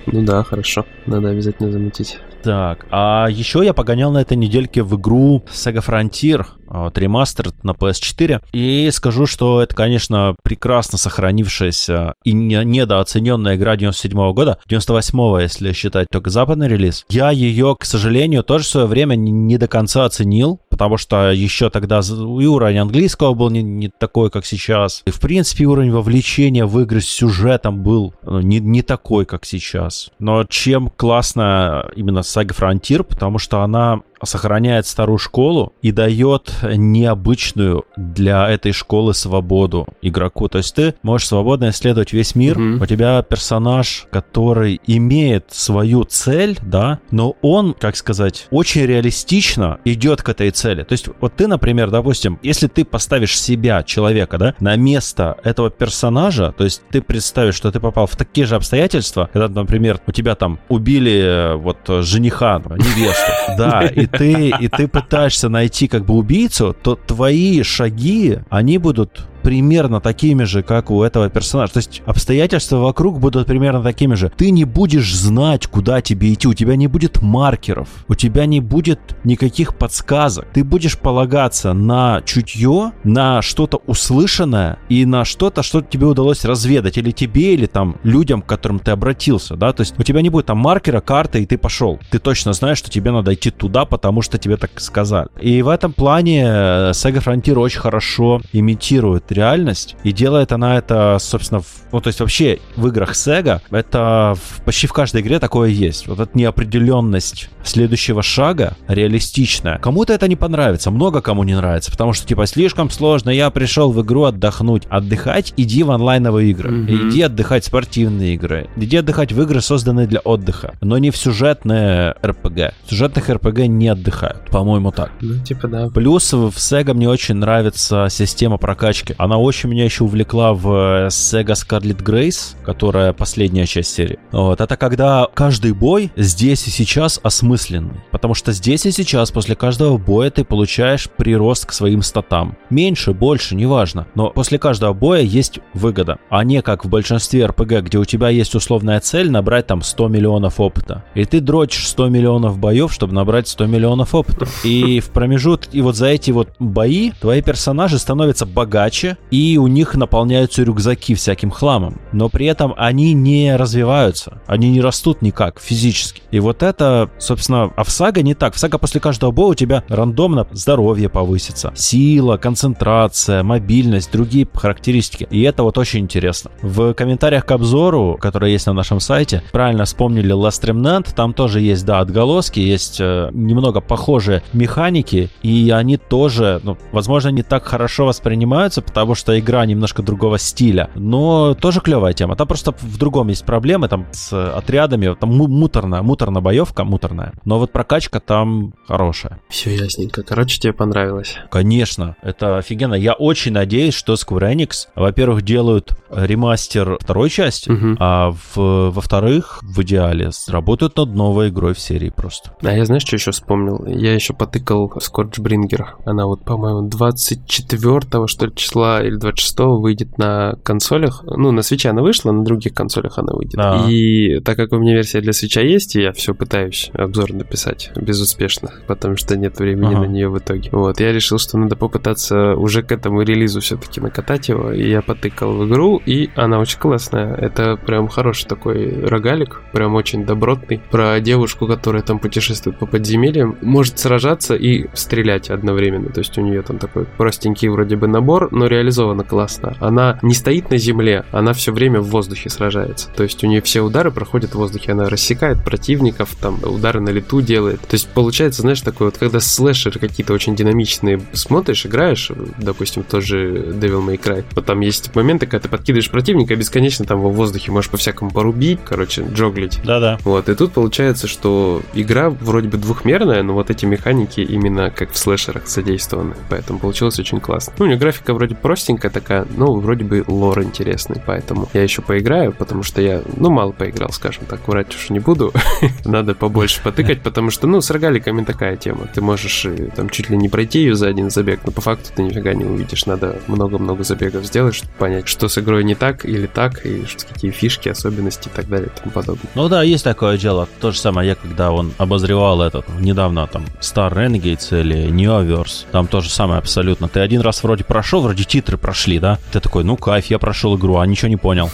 Ну 0.06 0.23
да, 0.23 0.43
хорошо. 0.43 0.85
Надо 1.06 1.29
обязательно 1.29 1.70
замутить. 1.70 2.19
Так, 2.42 2.87
а 2.90 3.28
еще 3.28 3.64
я 3.64 3.75
погонял 3.75 4.11
на 4.11 4.23
этой 4.23 4.37
недельке 4.37 4.82
в 4.82 4.99
игру 4.99 5.42
Sega 5.52 5.85
Frontier, 5.85 6.47
вот, 6.66 6.97
ремастер 6.97 7.50
на 7.62 7.73
PS4. 7.73 8.42
И 8.52 8.88
скажу, 8.92 9.26
что 9.26 9.61
это, 9.61 9.75
конечно, 9.75 10.37
прекрасно 10.42 10.99
сохранившаяся 10.99 12.14
и 12.25 12.32
не, 12.32 12.64
недооцененная 12.64 13.56
игра 13.56 13.76
97 13.76 14.18
-го 14.18 14.32
года. 14.32 14.59
98-го, 14.68 15.40
если 15.40 15.73
считать 15.73 16.06
только 16.11 16.30
западный 16.30 16.68
релиз. 16.68 17.04
Я 17.09 17.30
ее, 17.30 17.76
к 17.78 17.85
сожалению, 17.85 18.44
тоже 18.44 18.64
в 18.64 18.68
свое 18.68 18.87
время 18.87 19.16
не 19.16 19.59
до 19.59 19.66
конца 19.66 20.04
оценил, 20.04 20.61
потому 20.80 20.96
что 20.96 21.30
еще 21.30 21.68
тогда 21.68 22.00
и 22.00 22.46
уровень 22.46 22.78
английского 22.78 23.34
был 23.34 23.50
не, 23.50 23.62
не 23.62 23.90
такой, 23.90 24.30
как 24.30 24.46
сейчас. 24.46 25.02
И, 25.04 25.10
в 25.10 25.20
принципе, 25.20 25.66
уровень 25.66 25.92
вовлечения 25.92 26.64
в 26.64 26.80
игры 26.80 27.02
с 27.02 27.06
сюжетом 27.06 27.82
был 27.82 28.14
ну, 28.22 28.40
не, 28.40 28.60
не 28.60 28.80
такой, 28.80 29.26
как 29.26 29.44
сейчас. 29.44 30.10
Но 30.18 30.44
чем 30.44 30.88
классно 30.88 31.90
именно 31.96 32.20
Saga 32.20 32.56
Frontier, 32.58 33.02
потому 33.02 33.37
что 33.37 33.60
она 33.60 34.00
сохраняет 34.23 34.87
старую 34.87 35.19
школу 35.19 35.73
и 35.83 35.93
дает 35.93 36.53
необычную 36.62 37.85
для 37.97 38.49
этой 38.49 38.73
школы 38.73 39.15
свободу 39.15 39.87
игроку. 40.03 40.49
То 40.49 40.59
есть 40.59 40.75
ты 40.75 40.95
можешь 41.03 41.29
свободно 41.29 41.71
исследовать 41.71 42.12
весь 42.12 42.35
мир. 42.35 42.59
Mm-hmm. 42.59 42.83
У 42.83 42.87
тебя 42.87 43.23
персонаж, 43.23 44.07
который 44.11 44.81
имеет 44.87 45.47
свою 45.49 46.05
цель, 46.05 46.59
да, 46.62 47.00
но 47.11 47.37
он, 47.43 47.75
как 47.75 47.97
сказать, 47.97 48.47
очень 48.50 48.87
реалистично 48.87 49.79
идет 49.85 50.23
к 50.23 50.29
этой 50.29 50.50
цели. 50.50 50.83
То 50.83 50.93
есть 50.93 51.09
вот 51.21 51.35
ты, 51.37 51.47
например, 51.47 51.91
допустим, 51.91 52.39
если 52.43 52.67
ты 52.67 52.85
поставишь 52.85 53.39
себя, 53.39 53.83
человека, 53.83 54.39
да, 54.39 54.55
на 54.61 54.77
место 54.77 55.37
этого 55.45 55.71
персонажа, 55.71 56.53
то 56.57 56.65
есть 56.65 56.83
ты 56.91 57.03
представишь, 57.03 57.55
что 57.55 57.71
ты 57.71 57.81
попал 57.81 58.07
в 58.07 58.17
такие 58.17 58.47
же 58.47 58.57
обстоятельства, 58.57 59.29
когда, 59.33 59.49
например, 59.49 60.00
у 60.07 60.12
тебя 60.12 60.35
там 60.35 60.59
убили 60.69 61.21
э, 61.23 61.55
вот 61.55 61.79
жениха, 61.87 62.59
невесту, 62.59 63.33
да, 63.59 63.83
и 63.87 64.07
ты, 64.12 64.52
и 64.61 64.69
ты 64.69 64.88
пытаешься 64.88 65.49
найти 65.49 65.88
как 65.88 66.05
бы 66.05 66.14
убийцу, 66.14 66.76
то 66.83 66.95
твои 66.95 67.62
шаги, 67.62 68.38
они 68.49 68.79
будут 68.79 69.26
примерно 69.42 70.00
такими 70.00 70.44
же, 70.44 70.62
как 70.62 70.90
у 70.90 71.02
этого 71.02 71.28
персонажа. 71.28 71.75
То 71.75 71.78
есть 71.78 72.02
обстоятельства 72.06 72.76
вокруг 72.76 73.18
будут 73.18 73.47
примерно 73.47 73.82
такими 73.82 74.14
же. 74.14 74.32
Ты 74.37 74.50
не 74.50 74.64
будешь 74.64 75.14
знать, 75.14 75.66
куда 75.66 76.00
тебе 76.00 76.32
идти, 76.32 76.49
у 76.49 76.54
тебя 76.54 76.76
не 76.76 76.87
будет 76.87 77.23
маркеров, 77.23 77.88
у 78.09 78.14
тебя 78.14 78.47
не 78.47 78.61
будет 78.61 79.00
никаких 79.25 79.75
подсказок. 79.76 80.47
Ты 80.52 80.64
будешь 80.64 80.99
полагаться 80.99 81.73
на 81.73 82.23
чутье, 82.25 82.92
на 83.04 83.42
что-то 83.42 83.80
услышанное 83.87 84.78
и 84.88 85.04
на 85.04 85.25
что-то, 85.25 85.62
что 85.62 85.80
тебе 85.82 86.06
удалось 86.06 86.44
разведать 86.44 86.99
или 86.99 87.11
тебе, 87.11 87.54
или 87.54 87.66
там 87.66 87.97
людям, 88.02 88.42
к 88.42 88.47
которым 88.47 88.78
ты 88.78 88.90
обратился, 88.90 89.56
да, 89.56 89.73
то 89.73 89.82
есть 89.82 89.94
у 89.99 90.02
тебя 90.02 90.23
не 90.23 90.30
будет 90.30 90.47
там 90.47 90.59
маркера, 90.59 91.00
карты, 91.00 91.42
и 91.42 91.47
ты 91.47 91.59
пошел. 91.59 91.99
Ты 92.11 92.18
точно 92.18 92.52
знаешь, 92.52 92.78
что 92.78 92.90
тебе 92.90 93.11
надо 93.11 93.35
идти 93.35 93.50
туда, 93.50 93.85
потому 93.85 94.23
что 94.23 94.38
тебе 94.38 94.56
так 94.56 94.80
сказали. 94.80 95.28
И 95.40 95.62
в 95.62 95.68
этом 95.68 95.92
плане 95.92 96.42
э, 96.42 96.90
Sega 96.90 97.23
Frontier 97.23 97.59
очень 97.59 97.80
хорошо 97.80 98.40
имитирует 98.52 99.29
реальность. 99.32 99.96
И 100.04 100.12
делает 100.12 100.52
она 100.52 100.76
это, 100.76 101.18
собственно, 101.20 101.60
в, 101.60 101.66
ну, 101.92 102.00
то 102.00 102.08
есть 102.08 102.20
вообще 102.20 102.58
в 102.76 102.87
играх 102.88 103.12
Sega 103.12 103.60
это 103.70 104.34
в, 104.37 104.62
почти 104.64 104.87
в 104.87 104.92
каждой 104.92 105.22
игре 105.22 105.38
такое 105.38 105.70
есть. 105.70 106.06
Вот 106.06 106.20
эта 106.20 106.37
неопределенность 106.37 107.49
следующего 107.64 108.22
шага 108.22 108.76
реалистичная. 108.88 109.78
Кому-то 109.78 110.12
это 110.12 110.28
не 110.28 110.37
понравится, 110.37 110.90
много 110.90 111.20
кому 111.20 111.44
не 111.44 111.54
нравится, 111.54 111.90
потому 111.90 112.12
что, 112.12 112.26
типа, 112.26 112.46
слишком 112.46 112.90
сложно, 112.90 113.30
я 113.30 113.50
пришел 113.50 113.92
в 113.92 114.02
игру 114.02 114.25
отдохнуть. 114.25 114.87
Отдыхать, 114.88 115.54
иди 115.56 115.82
в 115.82 115.90
онлайновые 115.90 116.50
игры. 116.50 116.70
Mm-hmm. 116.70 117.08
Иди 117.08 117.22
отдыхать 117.22 117.64
в 117.64 117.66
спортивные 117.66 118.34
игры. 118.34 118.68
Иди 118.76 118.96
отдыхать 118.96 119.32
в 119.32 119.42
игры, 119.42 119.60
созданные 119.60 120.06
для 120.06 120.20
отдыха. 120.20 120.75
Но 120.80 120.99
не 120.99 121.10
в 121.10 121.16
сюжетные 121.16 122.14
РПГ. 122.25 122.75
В 122.84 122.90
сюжетных 122.90 123.28
РПГ 123.28 123.60
не 123.66 123.88
отдыхают. 123.88 124.46
По-моему, 124.50 124.90
так. 124.90 125.12
Ну, 125.20 125.42
типа, 125.44 125.68
да. 125.68 125.88
Плюс 125.88 126.32
в 126.32 126.49
Sega 126.49 126.94
мне 126.94 127.08
очень 127.08 127.37
нравится 127.37 128.08
система 128.10 128.56
прокачки. 128.58 129.14
Она 129.21 129.37
очень 129.37 129.69
меня 129.69 129.85
еще 129.85 130.05
увлекла 130.05 130.55
в 130.55 131.09
Sega 131.09 131.53
Scarlet 131.53 132.03
Grace, 132.03 132.57
которая 132.65 133.12
последняя 133.12 133.67
часть 133.67 133.93
серии. 133.93 134.19
Вот. 134.33 134.62
Это 134.62 134.79
когда 134.79 135.29
каждый 135.35 135.73
бой 135.75 136.11
здесь 136.17 136.67
и 136.67 136.71
сейчас 136.71 137.21
осмысленный. 137.23 138.00
Потому 138.12 138.33
что 138.33 138.53
здесь 138.53 138.87
и 138.87 138.91
сейчас 138.91 139.31
после 139.31 139.57
каждого 139.57 139.99
боя 139.99 140.31
ты 140.31 140.43
получаешь 140.43 141.07
прирост 141.11 141.67
к 141.67 141.73
своим 141.73 142.00
статам. 142.00 142.57
Меньше, 142.71 143.12
больше, 143.12 143.55
неважно. 143.55 144.07
Но 144.15 144.31
после 144.31 144.59
каждого 144.59 144.95
боя 144.95 145.21
есть 145.21 145.59
выгода. 145.75 146.19
А 146.31 146.43
не 146.43 146.62
как 146.62 146.87
в 146.87 146.89
большинстве 146.89 147.43
RPG, 147.43 147.83
где 147.83 147.99
у 147.99 148.07
тебя 148.07 148.31
есть 148.31 148.55
условная 148.55 149.00
цель 149.00 149.31
набрать 149.31 149.67
там 149.67 149.83
100 149.83 150.09
миллионов 150.09 150.61
опыта. 150.61 151.05
И 151.15 151.27
ты 151.27 151.41
дрочишь 151.41 151.89
100 151.89 152.09
миллионов 152.09 152.59
боев, 152.59 152.91
чтобы 152.91 153.12
набрать 153.12 153.49
100 153.49 153.67
миллионов 153.67 154.15
опыта. 154.15 154.47
И 154.65 155.00
в 155.00 155.11
промежутке, 155.11 155.77
и 155.77 155.83
вот 155.83 155.97
за 155.97 156.07
эти 156.07 156.31
вот 156.31 156.49
бои 156.59 157.11
твои 157.21 157.43
персонажи 157.43 157.99
становятся 157.99 158.47
богаче, 158.47 159.10
и 159.31 159.59
у 159.59 159.67
них 159.67 159.95
наполняются 159.95 160.62
рюкзаки 160.62 161.14
всяким 161.14 161.50
хламом. 161.50 162.00
Но 162.12 162.29
при 162.29 162.47
этом 162.47 162.75
они 162.76 163.12
не 163.12 163.57
развиваются, 163.57 164.40
они 164.47 164.71
не 164.71 164.81
растут 164.81 165.23
никак 165.23 165.61
физически. 165.61 166.23
И 166.31 166.40
вот 166.40 166.62
это, 166.62 167.11
собственно, 167.19 167.73
а 167.76 167.85
в 167.85 167.90
Сага 167.90 168.23
не 168.23 168.35
так. 168.35 168.55
В 168.55 168.59
Сага 168.59 168.79
после 168.79 169.00
каждого 169.00 169.31
боя 169.31 169.49
у 169.49 169.55
тебя 169.55 169.85
рандомно 169.88 170.47
здоровье 170.52 171.09
повысится, 171.09 171.73
сила, 171.75 172.37
концентрация, 172.37 173.43
мобильность, 173.43 174.12
другие 174.12 174.47
характеристики. 174.52 175.26
И 175.31 175.43
это 175.43 175.62
вот 175.62 175.79
очень 175.79 176.00
интересно. 176.00 176.50
В 176.62 176.95
комментариях 176.95 177.47
к 177.47 177.50
обзору, 177.50 178.19
который 178.21 178.52
есть 178.52 178.67
на 178.67 178.73
нашем 178.73 179.00
сайте, 179.00 179.43
правильно 179.52 179.85
вспомнили 179.85 180.35
Last 180.35 180.62
Remnant, 180.62 181.14
там 181.14 181.35
тоже 181.35 181.61
есть, 181.61 181.85
да, 181.85 182.00
отголоски, 182.00 182.61
есть 182.61 182.99
э, 183.00 183.31
немного 183.33 183.81
похожие 183.81 184.43
механики, 184.52 185.31
и 185.43 185.71
они 185.71 185.97
тоже, 185.97 186.61
ну, 186.62 186.76
возможно, 186.93 187.29
не 187.31 187.43
так 187.43 187.64
хорошо 187.64 188.07
воспринимаются, 188.07 188.83
потому 188.83 189.00
что 189.14 189.38
игра 189.38 189.64
немножко 189.66 190.02
другого 190.02 190.38
стиля, 190.38 190.90
но 190.95 191.54
тоже 191.54 191.80
клевая 191.80 192.12
тема. 192.12 192.37
Там 192.37 192.47
просто 192.47 192.73
в 192.73 192.99
другом 192.99 193.28
есть 193.28 193.45
проблемы, 193.45 193.88
там 193.88 194.07
с 194.12 194.33
отрядами, 194.33 195.14
там 195.14 195.30
муторная, 195.30 196.02
муторная 196.02 196.42
боевка, 196.42 196.85
муторная, 196.85 197.33
но 197.45 197.59
вот 197.59 197.73
прокачка 197.73 198.21
там 198.21 198.75
хорошая. 198.87 199.40
Все 199.49 199.75
ясненько. 199.75 200.23
Короче, 200.23 200.59
тебе 200.59 200.73
понравилось. 200.73 201.37
Конечно, 201.50 202.16
это 202.23 202.59
офигенно. 202.59 202.95
Я 202.95 203.12
очень 203.12 203.52
надеюсь, 203.52 203.95
что 203.95 204.14
Square 204.14 204.54
Enix, 204.54 204.88
во-первых, 204.95 205.42
делают 205.42 205.92
ремастер 206.11 206.99
второй 207.00 207.30
части, 207.30 207.71
угу. 207.71 207.97
а 207.99 208.30
в, 208.30 208.90
во-вторых, 208.90 209.61
в 209.62 209.83
идеале, 209.83 210.30
работают 210.49 210.97
над 210.97 211.14
новой 211.14 211.49
игрой 211.49 211.75
в 211.75 211.80
серии 211.80 212.11
просто. 212.11 212.52
А 212.62 212.73
я 212.73 212.85
знаешь, 212.85 213.02
что 213.02 213.16
еще 213.16 213.30
вспомнил? 213.30 213.85
Я 213.87 214.14
еще 214.14 214.35
потыкал 214.35 214.92
Scorchbringer. 214.97 215.85
Она 216.04 216.26
вот, 216.26 216.45
по-моему, 216.45 216.88
24 216.88 218.26
что 218.26 218.47
ли, 218.47 218.52
числа 218.54 218.89
или 218.99 219.16
26 219.16 219.59
выйдет 219.80 220.18
на 220.18 220.56
консолях. 220.62 221.23
Ну, 221.25 221.52
на 221.52 221.62
свече 221.62 221.90
она 221.90 222.02
вышла, 222.02 222.32
на 222.32 222.44
других 222.44 222.75
консолях 222.75 223.18
она 223.18 223.32
выйдет. 223.32 223.59
А-а-а. 223.59 223.90
И 223.90 224.40
так 224.40 224.56
как 224.56 224.73
у 224.73 224.78
меня 224.78 224.94
версия 224.94 225.20
для 225.20 225.32
свеча 225.32 225.61
есть, 225.61 225.94
я 225.94 226.12
все 226.12 226.35
пытаюсь 226.35 226.90
обзор 226.94 227.32
написать 227.32 227.90
безуспешно, 227.97 228.70
потому 228.87 229.16
что 229.16 229.37
нет 229.37 229.59
времени 229.59 229.94
ага. 229.94 230.00
на 230.00 230.06
нее 230.06 230.28
в 230.28 230.38
итоге. 230.38 230.70
Вот, 230.73 231.00
я 231.00 231.12
решил, 231.12 231.38
что 231.38 231.59
надо 231.59 231.76
попытаться 231.76 232.54
уже 232.56 232.82
к 232.82 232.92
этому 232.92 233.23
релизу 233.23 233.61
все-таки 233.61 234.00
накатать 234.00 234.49
его, 234.49 234.73
и 234.73 234.88
я 234.88 235.02
потыкал 235.02 235.52
в 235.52 235.68
игру, 235.68 236.00
и 236.04 236.30
она 236.35 236.59
очень 236.59 236.78
классная. 236.78 237.35
Это 237.35 237.76
прям 237.76 238.09
хороший 238.09 238.47
такой 238.47 239.04
рогалик, 239.04 239.62
прям 239.73 239.94
очень 239.94 240.25
добротный, 240.25 240.80
про 240.90 241.20
девушку, 241.20 241.66
которая 241.66 242.02
там 242.02 242.18
путешествует 242.18 242.78
по 242.78 242.87
подземельям, 242.87 243.56
может 243.61 243.99
сражаться 243.99 244.54
и 244.54 244.87
стрелять 244.94 245.50
одновременно, 245.50 246.11
то 246.11 246.20
есть 246.20 246.37
у 246.38 246.40
нее 246.40 246.62
там 246.62 246.78
такой 246.78 247.04
простенький 247.04 247.68
вроде 247.68 247.97
бы 247.97 248.06
набор, 248.06 248.49
но 248.52 248.66
реализовано 248.80 249.25
классно. 249.25 249.76
Она 249.80 250.18
не 250.22 250.34
стоит 250.34 250.70
на 250.70 250.78
земле, 250.78 251.25
она 251.32 251.52
все 251.52 251.72
время 251.72 252.00
в 252.00 252.08
воздухе 252.08 252.49
сражается, 252.49 253.08
то 253.10 253.22
есть 253.22 253.44
у 253.44 253.46
нее 253.46 253.60
все 253.60 253.82
удары 253.82 254.10
проходят 254.10 254.52
в 254.52 254.54
воздухе, 254.54 254.92
она 254.92 255.08
рассекает 255.08 255.62
противников, 255.62 256.34
там 256.40 256.58
удары 256.62 257.00
на 257.00 257.10
лету 257.10 257.42
делает, 257.42 257.80
то 257.80 257.94
есть 257.94 258.08
получается, 258.08 258.62
знаешь, 258.62 258.80
такой 258.80 259.08
вот, 259.08 259.18
когда 259.18 259.40
слэшеры 259.40 260.00
какие-то 260.00 260.32
очень 260.32 260.56
динамичные 260.56 261.20
смотришь, 261.32 261.84
играешь, 261.87 262.30
допустим, 262.58 263.02
тоже 263.02 263.75
Devil 263.75 264.06
May 264.06 264.20
Cry, 264.20 264.44
вот 264.54 264.64
там 264.64 264.80
есть 264.80 265.14
моменты, 265.14 265.46
когда 265.46 265.64
ты 265.64 265.68
подкидываешь 265.68 266.10
противника, 266.10 266.56
бесконечно 266.56 267.04
там 267.04 267.20
во 267.20 267.30
воздухе 267.30 267.70
можешь 267.70 267.90
по-всякому 267.90 268.30
порубить, 268.30 268.80
короче, 268.84 269.25
джоглить. 269.32 269.80
Да-да. 269.84 270.18
Вот, 270.25 270.49
и 270.49 270.54
тут 270.54 270.72
получается, 270.72 271.28
что 271.28 271.82
игра 271.94 272.30
вроде 272.30 272.68
бы 272.68 272.78
двухмерная, 272.78 273.42
но 273.42 273.54
вот 273.54 273.70
эти 273.70 273.84
механики 273.84 274.40
именно 274.40 274.90
как 274.90 275.12
в 275.12 275.18
слэшерах 275.18 275.68
задействованы, 275.68 276.34
поэтому 276.49 276.78
получилось 276.78 277.18
очень 277.18 277.40
классно. 277.40 277.75
Ну, 277.78 277.84
у 277.84 277.88
нее 277.88 277.99
графика 277.99 278.32
вроде 278.34 278.54
простенькая 278.71 279.11
такая, 279.11 279.49
но 279.57 279.75
вроде 279.75 280.05
бы 280.05 280.23
лор 280.29 280.62
интересный, 280.62 281.21
поэтому 281.27 281.69
я 281.73 281.83
еще 281.83 282.03
поиграю, 282.03 282.53
потому 282.53 282.85
что 282.85 283.03
я, 283.03 283.21
ну, 283.37 283.50
мало 283.50 283.73
поиграл, 283.73 284.11
скажем 284.12 284.45
так, 284.45 284.69
врать 284.69 284.95
уж 284.95 285.11
не 285.11 285.19
буду, 285.19 285.53
надо 286.05 286.37
побольше 286.37 286.81
потыкать, 286.81 287.21
потому 287.21 287.50
что, 287.50 287.67
ну, 287.67 287.81
с 287.81 287.91
рогаликами 287.91 288.45
такая 288.45 288.77
тема, 288.77 289.09
ты 289.12 289.23
можешь 289.23 289.65
э, 289.65 289.89
там 289.97 290.09
чуть 290.09 290.31
ли 290.31 290.37
не 290.37 290.49
пройти 290.49 290.79
ее 290.79 290.95
за 290.95 291.09
один 291.09 291.31
забег, 291.31 291.62
но 291.67 291.73
по 291.73 291.81
факту 291.81 292.11
ты 292.15 292.23
нифига 292.23 292.55
не 292.55 292.65
увидишь, 292.65 293.07
надо 293.07 293.41
много-много 293.49 294.05
забегов 294.05 294.45
сделать, 294.45 294.77
чтобы 294.77 294.93
понять, 294.93 295.27
что 295.27 295.49
с 295.49 295.59
игрой 295.59 295.83
не 295.83 295.97
так 295.97 296.25
или 296.25 296.47
так, 296.47 296.87
и 296.87 297.05
какие 297.29 297.50
фишки, 297.50 297.89
особенности 297.89 298.47
и 298.47 298.53
так 298.53 298.69
далее 298.69 298.89
и 298.95 299.00
тому 299.00 299.11
подобное. 299.11 299.50
Ну 299.57 299.69
да, 299.69 299.83
есть 299.83 300.05
такое 300.05 300.39
дело. 300.39 300.69
То 300.81 300.93
же 300.93 301.00
самое 301.00 301.31
я, 301.31 301.35
когда 301.35 301.73
он 301.73 301.93
обозревал 301.99 302.62
этот, 302.62 302.87
недавно 303.00 303.49
там, 303.49 303.65
Star 303.81 304.15
Renegades 304.15 304.81
или 304.81 305.09
Neoverse, 305.09 305.87
там 305.91 306.07
то 306.07 306.21
же 306.21 306.31
самое 306.31 306.61
абсолютно. 306.61 307.09
Ты 307.09 307.19
один 307.19 307.41
раз 307.41 307.65
вроде 307.65 307.83
прошел, 307.83 308.21
вроде 308.21 308.45
титры 308.50 308.76
прошли, 308.76 309.19
да? 309.19 309.38
Ты 309.52 309.61
такой, 309.61 309.85
ну 309.85 309.97
кайф, 309.97 310.26
я 310.26 310.38
прошел 310.38 310.76
игру, 310.76 310.99
а 310.99 311.07
ничего 311.07 311.28
не 311.28 311.37
понял. 311.37 311.71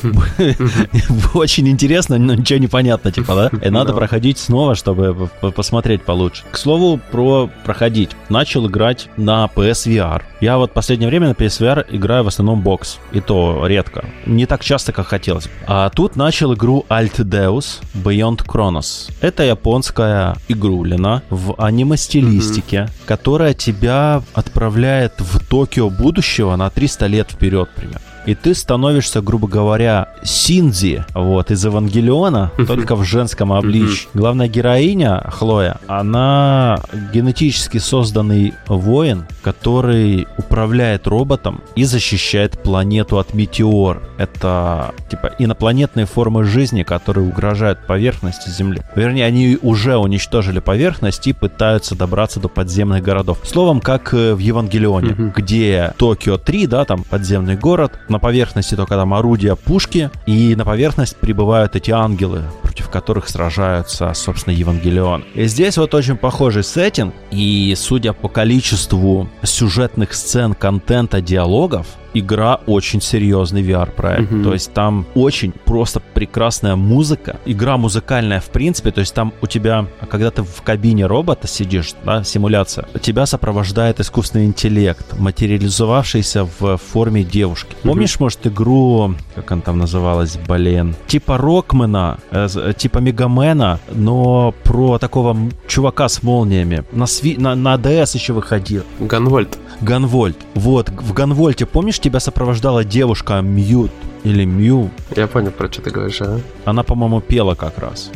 Очень 1.34 1.68
интересно, 1.68 2.18
но 2.18 2.34
ничего 2.34 2.58
не 2.58 2.68
понятно, 2.68 3.10
типа, 3.10 3.34
да? 3.34 3.58
И 3.66 3.70
надо 3.70 3.94
проходить 3.94 4.38
снова, 4.38 4.74
чтобы 4.74 5.30
посмотреть 5.54 6.02
получше. 6.02 6.44
К 6.50 6.58
слову, 6.58 7.00
про 7.10 7.48
проходить. 7.64 8.10
Начал 8.28 8.66
играть 8.66 9.08
на 9.16 9.48
PSVR. 9.54 10.22
Я 10.40 10.58
вот 10.58 10.72
последнее 10.72 11.08
время 11.08 11.28
на 11.28 11.32
PSVR 11.32 11.86
играю 11.90 12.24
в 12.24 12.28
основном 12.28 12.60
бокс. 12.60 12.98
И 13.12 13.20
то 13.20 13.66
редко. 13.66 14.04
Не 14.26 14.44
так 14.44 14.62
часто, 14.62 14.92
как 14.92 15.06
хотелось. 15.06 15.48
А 15.66 15.88
тут 15.88 16.16
начал 16.16 16.52
игру 16.52 16.84
Alt 16.90 17.16
Deus 17.24 17.80
Beyond 17.94 18.44
Chronos. 18.46 19.10
Это 19.22 19.44
японская 19.44 20.36
игрулина 20.48 21.22
в 21.30 21.54
аниме-стилистике, 21.56 22.88
которая 23.06 23.54
тебя 23.54 24.22
отправляет 24.34 25.14
в 25.18 25.38
Токио 25.46 25.88
будущего 25.88 26.54
на 26.56 26.65
300 26.70 27.06
лет 27.06 27.30
вперед 27.30 27.68
примерно 27.70 28.15
и 28.26 28.34
ты 28.34 28.54
становишься, 28.54 29.22
грубо 29.22 29.48
говоря, 29.48 30.08
Синдзи, 30.22 31.04
вот, 31.14 31.50
из 31.50 31.64
Евангелиона, 31.64 32.50
только 32.66 32.96
в 32.96 33.04
женском 33.04 33.52
обличье. 33.52 34.08
Главная 34.14 34.48
героиня, 34.48 35.24
Хлоя, 35.30 35.78
она 35.86 36.80
генетически 37.12 37.78
созданный 37.78 38.54
воин, 38.66 39.26
который 39.42 40.26
управляет 40.36 41.06
роботом 41.06 41.62
и 41.76 41.84
защищает 41.84 42.60
планету 42.62 43.18
от 43.18 43.32
метеор. 43.32 44.02
Это, 44.18 44.94
типа, 45.08 45.32
инопланетные 45.38 46.06
формы 46.06 46.44
жизни, 46.44 46.82
которые 46.82 47.28
угрожают 47.28 47.86
поверхности 47.86 48.50
Земли. 48.50 48.82
Вернее, 48.94 49.24
они 49.24 49.58
уже 49.62 49.96
уничтожили 49.96 50.58
поверхность 50.58 51.26
и 51.26 51.32
пытаются 51.32 51.94
добраться 51.94 52.40
до 52.40 52.48
подземных 52.48 53.02
городов. 53.02 53.38
Словом, 53.44 53.80
как 53.80 54.12
э, 54.14 54.34
в 54.34 54.38
Евангелионе, 54.38 55.32
где 55.36 55.94
Токио 55.96 56.38
3, 56.38 56.66
да, 56.66 56.84
там 56.84 57.04
подземный 57.04 57.56
город, 57.56 57.92
на 58.16 58.20
поверхности 58.20 58.74
только 58.74 58.94
там 58.94 59.12
орудия 59.12 59.56
пушки, 59.56 60.10
и 60.24 60.54
на 60.56 60.64
поверхность 60.64 61.18
прибывают 61.18 61.76
эти 61.76 61.90
ангелы, 61.90 62.44
против 62.62 62.88
которых 62.88 63.28
сражаются, 63.28 64.14
собственно, 64.14 64.54
Евангелион. 64.54 65.22
И 65.34 65.44
здесь 65.44 65.76
вот 65.76 65.92
очень 65.92 66.16
похожий 66.16 66.64
сеттинг, 66.64 67.12
и 67.30 67.74
судя 67.76 68.14
по 68.14 68.30
количеству 68.30 69.28
сюжетных 69.42 70.14
сцен, 70.14 70.54
контента, 70.54 71.20
диалогов, 71.20 71.86
игра 72.18 72.60
очень 72.66 73.00
серьезный 73.00 73.62
VR-проект. 73.62 74.30
Мгм. 74.30 74.44
То 74.44 74.52
есть 74.52 74.72
там 74.72 75.06
очень 75.14 75.52
просто 75.52 76.00
прекрасная 76.14 76.76
музыка. 76.76 77.38
Игра 77.44 77.76
музыкальная 77.76 78.40
в 78.40 78.50
принципе. 78.50 78.90
То 78.90 79.00
есть 79.00 79.14
там 79.14 79.32
у 79.40 79.46
тебя, 79.46 79.86
когда 80.08 80.30
ты 80.30 80.42
в 80.42 80.62
кабине 80.62 81.06
робота 81.06 81.46
сидишь, 81.48 81.94
да, 82.04 82.24
симуляция, 82.24 82.86
тебя 83.00 83.26
сопровождает 83.26 84.00
искусственный 84.00 84.46
интеллект, 84.46 85.18
материализовавшийся 85.18 86.48
в 86.58 86.76
форме 86.76 87.22
девушки. 87.24 87.76
Мгм. 87.82 87.92
Помнишь, 87.92 88.20
может, 88.20 88.46
игру, 88.46 89.14
как 89.34 89.52
она 89.52 89.62
там 89.62 89.78
называлась, 89.78 90.38
блин, 90.48 90.94
типа 91.06 91.38
Рокмена, 91.38 92.18
э, 92.30 92.48
э, 92.54 92.72
типа 92.76 92.98
Мегамена, 92.98 93.80
но 93.92 94.54
про 94.64 94.98
такого 94.98 95.36
чувака 95.66 96.08
с 96.08 96.22
молниями. 96.22 96.84
На, 96.92 97.06
сви... 97.06 97.36
на, 97.38 97.54
на 97.54 97.74
DS 97.74 98.14
еще 98.14 98.32
выходил. 98.32 98.82
Ганвольт. 99.00 99.58
Ганвольт. 99.80 100.36
Вот, 100.54 100.88
в 100.90 101.12
Ганвольте, 101.12 101.66
помнишь, 101.66 102.00
тебя 102.00 102.20
сопровождала 102.20 102.84
девушка 102.84 103.40
Мьют 103.40 103.90
или 104.24 104.44
Мью? 104.44 104.90
Я 105.14 105.28
понял, 105.28 105.52
про 105.52 105.70
что 105.70 105.82
ты 105.82 105.90
говоришь, 105.90 106.20
а? 106.20 106.40
Она, 106.64 106.82
по-моему, 106.82 107.20
пела 107.20 107.54
как 107.54 107.78
раз. 107.78 108.10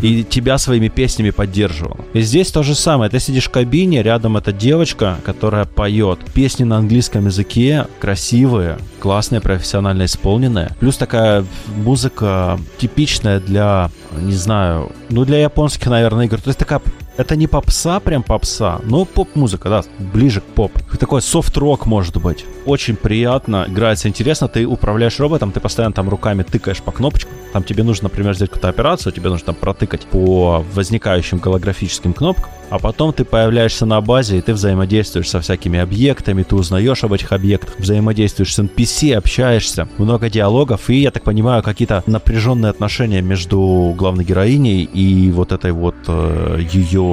И 0.00 0.24
тебя 0.24 0.56
своими 0.56 0.88
песнями 0.88 1.30
поддерживала. 1.30 1.98
И 2.14 2.22
здесь 2.22 2.50
то 2.50 2.62
же 2.62 2.74
самое. 2.74 3.10
Ты 3.10 3.20
сидишь 3.20 3.48
в 3.48 3.50
кабине, 3.50 4.02
рядом 4.02 4.38
эта 4.38 4.52
девочка, 4.52 5.18
которая 5.24 5.66
поет 5.66 6.20
песни 6.32 6.64
на 6.64 6.78
английском 6.78 7.26
языке, 7.26 7.86
красивые, 8.00 8.78
классные, 9.00 9.42
профессионально 9.42 10.06
исполненные. 10.06 10.70
Плюс 10.80 10.96
такая 10.96 11.44
музыка 11.76 12.58
типичная 12.78 13.38
для, 13.38 13.90
не 14.18 14.32
знаю, 14.32 14.92
ну 15.10 15.26
для 15.26 15.42
японских, 15.42 15.88
наверное, 15.88 16.24
игр. 16.24 16.40
То 16.40 16.48
есть 16.48 16.58
такая 16.58 16.80
это 17.16 17.36
не 17.36 17.46
попса, 17.46 18.00
прям 18.00 18.22
попса, 18.22 18.80
но 18.84 19.04
поп-музыка, 19.04 19.68
да, 19.68 19.84
ближе 19.98 20.40
к 20.40 20.44
поп. 20.44 20.72
Такой 20.98 21.22
софт-рок, 21.22 21.86
может 21.86 22.16
быть. 22.20 22.44
Очень 22.66 22.96
приятно, 22.96 23.66
играется 23.68 24.08
интересно, 24.08 24.48
ты 24.48 24.66
управляешь 24.66 25.20
роботом, 25.20 25.52
ты 25.52 25.60
постоянно 25.60 25.94
там 25.94 26.08
руками 26.08 26.42
тыкаешь 26.42 26.82
по 26.82 26.92
кнопочкам. 26.92 27.32
Там 27.52 27.62
тебе 27.62 27.84
нужно, 27.84 28.04
например, 28.04 28.34
сделать 28.34 28.50
какую-то 28.50 28.68
операцию, 28.68 29.12
тебе 29.12 29.28
нужно 29.28 29.46
там 29.46 29.54
протыкать 29.54 30.06
по 30.06 30.64
возникающим 30.74 31.38
голографическим 31.38 32.12
кнопкам, 32.12 32.50
а 32.70 32.78
потом 32.78 33.12
ты 33.12 33.24
появляешься 33.24 33.86
на 33.86 34.00
базе, 34.00 34.38
и 34.38 34.40
ты 34.40 34.52
взаимодействуешь 34.52 35.28
со 35.28 35.40
всякими 35.40 35.78
объектами, 35.78 36.42
ты 36.42 36.56
узнаешь 36.56 37.04
об 37.04 37.12
этих 37.12 37.30
объектах, 37.32 37.78
взаимодействуешь 37.78 38.54
с 38.54 38.58
NPC, 38.58 39.14
общаешься, 39.14 39.86
много 39.98 40.30
диалогов, 40.30 40.90
и, 40.90 40.96
я 40.96 41.10
так 41.10 41.22
понимаю, 41.22 41.62
какие-то 41.62 42.02
напряженные 42.06 42.70
отношения 42.70 43.22
между 43.22 43.94
главной 43.96 44.24
героиней 44.24 44.82
и 44.82 45.30
вот 45.30 45.52
этой 45.52 45.72
вот 45.72 45.94
э, 46.08 46.60
ее 46.72 47.03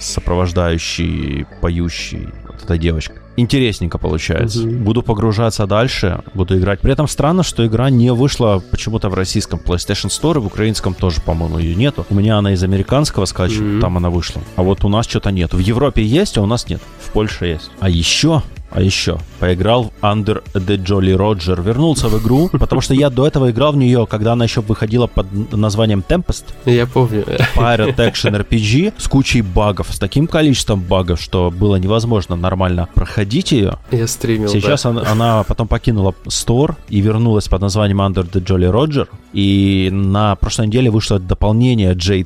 сопровождающей, 0.00 1.46
поющей 1.60 2.28
вот 2.46 2.62
этой 2.64 2.78
девочкой. 2.78 3.16
Интересненько 3.36 3.98
получается. 3.98 4.60
Мгм. 4.60 4.84
Буду 4.84 5.02
погружаться 5.02 5.66
дальше, 5.66 6.20
буду 6.34 6.56
играть. 6.56 6.78
При 6.80 6.92
этом 6.92 7.08
странно, 7.08 7.42
что 7.42 7.66
игра 7.66 7.90
не 7.90 8.12
вышла 8.12 8.62
почему-то 8.70 9.08
в 9.08 9.14
российском 9.14 9.58
PlayStation 9.58 10.06
Store, 10.08 10.38
в 10.38 10.46
украинском 10.46 10.94
тоже, 10.94 11.20
по-моему, 11.20 11.58
ее 11.58 11.74
нету. 11.74 12.06
У 12.10 12.14
меня 12.14 12.38
она 12.38 12.52
из 12.52 12.62
американского 12.62 13.24
скача, 13.24 13.60
Мгм. 13.60 13.80
там 13.80 13.96
она 13.96 14.08
вышла. 14.10 14.40
А 14.56 14.62
вот 14.62 14.84
у 14.84 14.88
нас 14.88 15.06
что-то 15.06 15.30
нет. 15.32 15.52
В 15.52 15.58
Европе 15.58 16.02
есть, 16.04 16.38
а 16.38 16.42
у 16.42 16.46
нас 16.46 16.68
нет. 16.68 16.80
В 17.00 17.10
Польше 17.10 17.46
есть. 17.46 17.70
А 17.80 17.88
еще 17.88 18.42
а 18.74 18.82
еще 18.82 19.18
поиграл 19.38 19.84
в 19.84 20.04
Under 20.04 20.42
the 20.52 20.76
Jolly 20.76 21.16
Roger, 21.16 21.62
вернулся 21.62 22.08
в 22.08 22.20
игру, 22.20 22.48
потому 22.52 22.82
что 22.82 22.92
я 22.92 23.08
до 23.08 23.26
этого 23.26 23.50
играл 23.50 23.72
в 23.72 23.76
нее, 23.76 24.06
когда 24.08 24.32
она 24.32 24.44
еще 24.44 24.60
выходила 24.60 25.06
под 25.06 25.26
названием 25.52 26.04
Tempest, 26.06 26.44
Я 26.66 26.86
помню. 26.86 27.24
Pirate 27.56 27.96
Action 27.96 28.44
RPG 28.44 28.94
с 28.98 29.08
кучей 29.08 29.42
багов, 29.42 29.88
с 29.90 29.98
таким 29.98 30.26
количеством 30.26 30.80
багов, 30.80 31.20
что 31.20 31.50
было 31.50 31.76
невозможно 31.76 32.36
нормально 32.36 32.88
проходить 32.94 33.52
ее. 33.52 33.78
Я 33.90 34.06
стримил, 34.06 34.48
Сейчас 34.48 34.82
да. 34.82 34.90
она, 34.90 35.02
она 35.10 35.42
потом 35.44 35.68
покинула 35.68 36.14
Store 36.26 36.74
и 36.88 37.00
вернулась 37.00 37.48
под 37.48 37.62
названием 37.62 38.00
Under 38.00 38.28
the 38.28 38.44
Jolly 38.44 38.70
Roger. 38.70 39.08
И 39.32 39.88
на 39.92 40.36
прошлой 40.36 40.66
неделе 40.66 40.90
вышло 40.90 41.18
дополнение 41.18 41.94
Jade 41.94 42.24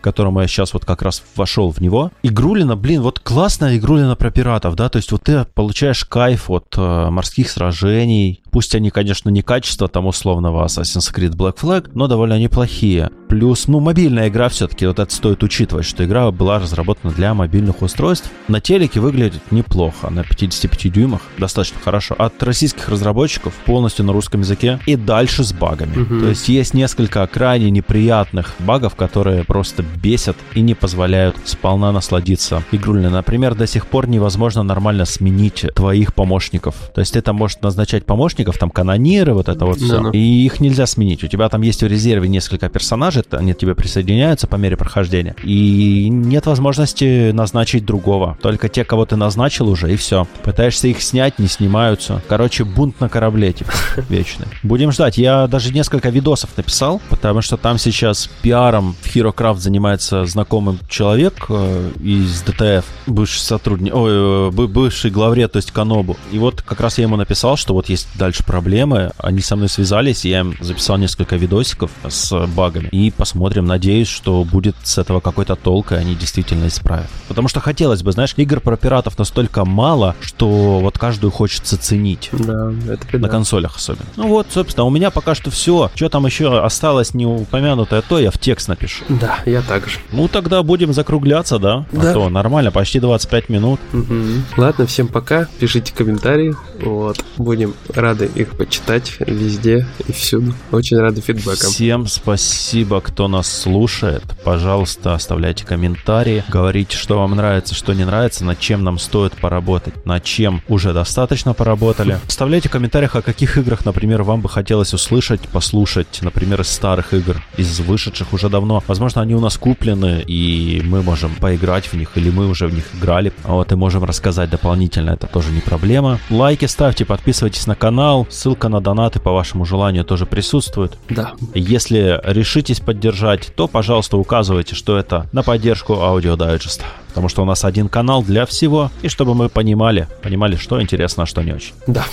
к 0.00 0.04
которому 0.04 0.40
я 0.40 0.46
сейчас 0.46 0.72
вот 0.74 0.84
как 0.84 1.02
раз 1.02 1.22
вошел 1.36 1.70
в 1.70 1.80
него. 1.80 2.10
Игрулина, 2.22 2.76
блин, 2.76 3.02
вот 3.02 3.20
классная 3.20 3.76
игрулина 3.76 4.16
про 4.16 4.30
пиратов, 4.30 4.74
да, 4.76 4.88
то 4.88 4.96
есть 4.96 5.12
вот 5.12 5.22
ты 5.22 5.44
получаешь 5.54 5.85
кайф 5.94 6.50
от 6.50 6.74
э, 6.76 7.10
морских 7.10 7.50
сражений. 7.50 8.42
Пусть 8.50 8.74
они, 8.74 8.90
конечно, 8.90 9.28
не 9.28 9.42
качество 9.42 9.88
там 9.88 10.06
условного 10.06 10.64
Assassin's 10.64 11.14
Creed 11.14 11.36
Black 11.36 11.58
Flag, 11.60 11.90
но 11.94 12.06
довольно 12.08 12.38
неплохие. 12.38 13.10
Плюс, 13.28 13.66
ну, 13.68 13.80
мобильная 13.80 14.28
игра 14.28 14.48
все-таки, 14.48 14.86
вот 14.86 14.98
это 14.98 15.12
стоит 15.12 15.42
учитывать, 15.42 15.84
что 15.84 16.04
игра 16.04 16.30
была 16.30 16.58
разработана 16.58 17.12
для 17.12 17.34
мобильных 17.34 17.82
устройств. 17.82 18.30
На 18.48 18.60
телеке 18.60 19.00
выглядит 19.00 19.42
неплохо, 19.50 20.10
на 20.10 20.22
55 20.22 20.92
дюймах 20.92 21.20
достаточно 21.38 21.80
хорошо. 21.80 22.14
От 22.16 22.42
российских 22.42 22.88
разработчиков 22.88 23.52
полностью 23.64 24.04
на 24.04 24.12
русском 24.12 24.40
языке 24.40 24.78
и 24.86 24.96
дальше 24.96 25.44
с 25.44 25.52
багами. 25.52 25.96
Мгм. 25.96 26.20
То 26.20 26.28
есть 26.28 26.48
есть 26.48 26.72
несколько 26.72 27.26
крайне 27.26 27.70
неприятных 27.70 28.54
багов, 28.60 28.94
которые 28.94 29.44
просто 29.44 29.82
бесят 29.82 30.36
и 30.54 30.60
не 30.60 30.74
позволяют 30.74 31.36
сполна 31.44 31.92
насладиться 31.92 32.62
игрульной. 32.72 33.10
Например, 33.10 33.54
до 33.54 33.66
сих 33.66 33.86
пор 33.86 34.08
невозможно 34.08 34.62
нормально 34.62 35.04
сменить 35.04 35.66
твоих 35.76 36.14
помощников. 36.14 36.74
То 36.94 37.02
есть 37.02 37.12
ты 37.12 37.20
там 37.20 37.36
можешь 37.36 37.58
назначать 37.60 38.06
помощников, 38.06 38.56
там 38.58 38.70
канониры, 38.70 39.34
вот 39.34 39.48
это 39.48 39.66
вот 39.66 39.76
все. 39.76 39.98
Да-да. 40.00 40.10
И 40.12 40.18
их 40.18 40.58
нельзя 40.58 40.86
сменить. 40.86 41.22
У 41.22 41.28
тебя 41.28 41.48
там 41.50 41.60
есть 41.60 41.82
в 41.82 41.86
резерве 41.86 42.28
несколько 42.28 42.68
персонажей, 42.70 43.24
они 43.30 43.52
к 43.52 43.58
тебе 43.58 43.74
присоединяются 43.74 44.46
по 44.46 44.56
мере 44.56 44.76
прохождения. 44.76 45.36
И 45.44 46.08
нет 46.10 46.46
возможности 46.46 47.30
назначить 47.30 47.84
другого. 47.84 48.38
Только 48.40 48.68
те, 48.70 48.84
кого 48.84 49.04
ты 49.04 49.16
назначил 49.16 49.68
уже, 49.68 49.92
и 49.92 49.96
все. 49.96 50.26
Пытаешься 50.42 50.88
их 50.88 51.02
снять, 51.02 51.38
не 51.38 51.46
снимаются. 51.46 52.22
Короче, 52.26 52.64
бунт 52.64 52.98
на 53.00 53.08
корабле, 53.10 53.52
типа, 53.52 53.72
вечный. 54.08 54.46
Будем 54.62 54.92
ждать. 54.92 55.18
Я 55.18 55.46
даже 55.46 55.72
несколько 55.72 56.08
видосов 56.08 56.56
написал, 56.56 57.02
потому 57.10 57.42
что 57.42 57.58
там 57.58 57.76
сейчас 57.78 58.30
пиаром 58.40 58.94
в 59.02 59.14
Hero 59.14 59.34
Craft 59.34 59.58
занимается 59.58 60.24
знакомый 60.24 60.78
человек 60.88 61.46
э, 61.50 61.90
из 62.00 62.40
ДТФ, 62.42 62.84
бывший 63.06 63.40
сотрудник, 63.40 63.94
ой, 63.94 64.10
э, 64.12 64.50
бы- 64.50 64.68
бывший 64.68 65.10
главред, 65.10 65.55
то 65.56 65.58
есть 65.58 65.70
Канобу. 65.70 66.18
И 66.32 66.38
вот 66.38 66.60
как 66.60 66.82
раз 66.82 66.98
я 66.98 67.04
ему 67.04 67.16
написал, 67.16 67.56
что 67.56 67.72
вот 67.72 67.88
есть 67.88 68.08
дальше 68.18 68.44
проблемы. 68.44 69.12
Они 69.16 69.40
со 69.40 69.56
мной 69.56 69.70
связались, 69.70 70.26
я 70.26 70.40
им 70.40 70.54
записал 70.60 70.98
несколько 70.98 71.36
видосиков 71.36 71.90
с 72.06 72.46
багами. 72.48 72.88
И 72.88 73.10
посмотрим, 73.10 73.64
надеюсь, 73.64 74.08
что 74.08 74.44
будет 74.44 74.76
с 74.82 74.98
этого 74.98 75.20
какой-то 75.20 75.56
толк, 75.56 75.92
и 75.92 75.94
они 75.94 76.14
действительно 76.14 76.66
исправят. 76.66 77.06
Потому 77.28 77.48
что 77.48 77.60
хотелось 77.60 78.02
бы, 78.02 78.12
знаешь, 78.12 78.34
игр 78.36 78.60
про 78.60 78.76
пиратов 78.76 79.18
настолько 79.18 79.64
мало, 79.64 80.14
что 80.20 80.80
вот 80.80 80.98
каждую 80.98 81.30
хочется 81.30 81.78
ценить. 81.78 82.28
Да, 82.32 82.70
это 82.86 83.18
На 83.18 83.30
консолях 83.30 83.76
особенно. 83.76 84.04
Ну 84.16 84.28
вот, 84.28 84.48
собственно, 84.50 84.84
у 84.84 84.90
меня 84.90 85.10
пока 85.10 85.34
что 85.34 85.50
все. 85.50 85.90
Что 85.94 86.10
там 86.10 86.26
еще 86.26 86.60
осталось 86.60 87.14
не 87.14 87.24
упомянутое, 87.24 88.02
то 88.02 88.18
я 88.18 88.30
в 88.30 88.36
текст 88.36 88.68
напишу. 88.68 89.06
Да, 89.08 89.38
я 89.46 89.62
так 89.62 89.88
же. 89.88 90.00
Ну 90.12 90.28
тогда 90.28 90.62
будем 90.62 90.92
закругляться, 90.92 91.58
да? 91.58 91.86
Да. 91.92 92.10
А 92.10 92.12
то 92.12 92.28
нормально, 92.28 92.70
почти 92.70 93.00
25 93.00 93.48
минут. 93.48 93.80
Мгм. 93.92 94.44
Ладно, 94.58 94.86
всем 94.86 95.08
пока. 95.08 95.45
Пишите 95.58 95.92
комментарии. 95.92 96.54
Вот. 96.80 97.24
Будем 97.36 97.74
рады 97.94 98.26
их 98.34 98.56
почитать 98.56 99.14
везде 99.20 99.86
и 100.06 100.12
всюду. 100.12 100.54
Очень 100.70 100.98
рады 100.98 101.20
фидбэкам. 101.20 101.70
Всем 101.70 102.06
спасибо, 102.06 103.00
кто 103.00 103.28
нас 103.28 103.50
слушает. 103.50 104.22
Пожалуйста, 104.44 105.14
оставляйте 105.14 105.64
комментарии, 105.64 106.44
говорите, 106.48 106.96
что 106.96 107.18
вам 107.18 107.36
нравится, 107.36 107.74
что 107.74 107.92
не 107.92 108.04
нравится, 108.04 108.44
над 108.44 108.60
чем 108.60 108.84
нам 108.84 108.98
стоит 108.98 109.32
поработать, 109.34 110.04
над 110.06 110.24
чем 110.24 110.62
уже 110.68 110.92
достаточно 110.92 111.54
поработали. 111.54 112.18
Оставляйте 112.26 112.68
в 112.68 112.72
комментариях, 112.72 113.16
о 113.16 113.22
каких 113.22 113.58
играх, 113.58 113.84
например, 113.84 114.22
вам 114.22 114.40
бы 114.40 114.48
хотелось 114.48 114.94
услышать, 114.94 115.40
послушать, 115.48 116.20
например, 116.22 116.60
из 116.60 116.68
старых 116.68 117.14
игр, 117.14 117.42
из 117.56 117.80
вышедших 117.80 118.32
уже 118.32 118.48
давно. 118.48 118.82
Возможно, 118.86 119.22
они 119.22 119.34
у 119.34 119.40
нас 119.40 119.56
куплены, 119.56 120.22
и 120.26 120.82
мы 120.84 121.02
можем 121.02 121.34
поиграть 121.34 121.86
в 121.86 121.94
них, 121.94 122.10
или 122.16 122.30
мы 122.30 122.48
уже 122.48 122.66
в 122.66 122.74
них 122.74 122.84
играли. 122.94 123.32
А 123.44 123.52
Вот 123.52 123.72
и 123.72 123.76
можем 123.76 124.04
рассказать 124.04 124.50
дополнительно, 124.50 125.10
это 125.10 125.26
тоже 125.36 125.50
не 125.52 125.60
проблема. 125.60 126.18
Лайки 126.30 126.64
ставьте, 126.64 127.04
подписывайтесь 127.04 127.66
на 127.66 127.74
канал, 127.74 128.26
ссылка 128.30 128.70
на 128.70 128.80
донаты 128.80 129.20
по 129.20 129.32
вашему 129.32 129.66
желанию 129.66 130.02
тоже 130.02 130.24
присутствует. 130.24 130.96
Да. 131.10 131.32
Если 131.54 132.18
решитесь 132.24 132.80
поддержать, 132.80 133.52
то, 133.54 133.68
пожалуйста, 133.68 134.16
указывайте, 134.16 134.74
что 134.74 134.96
это 134.96 135.26
на 135.32 135.42
поддержку 135.42 136.00
аудиодайджеста. 136.00 136.84
Потому 137.08 137.28
что 137.28 137.42
у 137.42 137.44
нас 137.44 137.66
один 137.66 137.90
канал 137.90 138.22
для 138.22 138.46
всего, 138.46 138.90
и 139.02 139.08
чтобы 139.08 139.34
мы 139.34 139.50
понимали, 139.50 140.08
понимали, 140.22 140.56
что 140.56 140.80
интересно, 140.80 141.24
а 141.24 141.26
что 141.26 141.42
не 141.42 141.52
очень. 141.52 141.74
Да. 141.86 142.06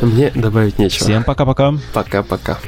Мне 0.00 0.30
добавить 0.32 0.78
нечего. 0.78 1.02
Всем 1.02 1.24
пока-пока. 1.24 1.74
Пока-пока. 1.92 2.58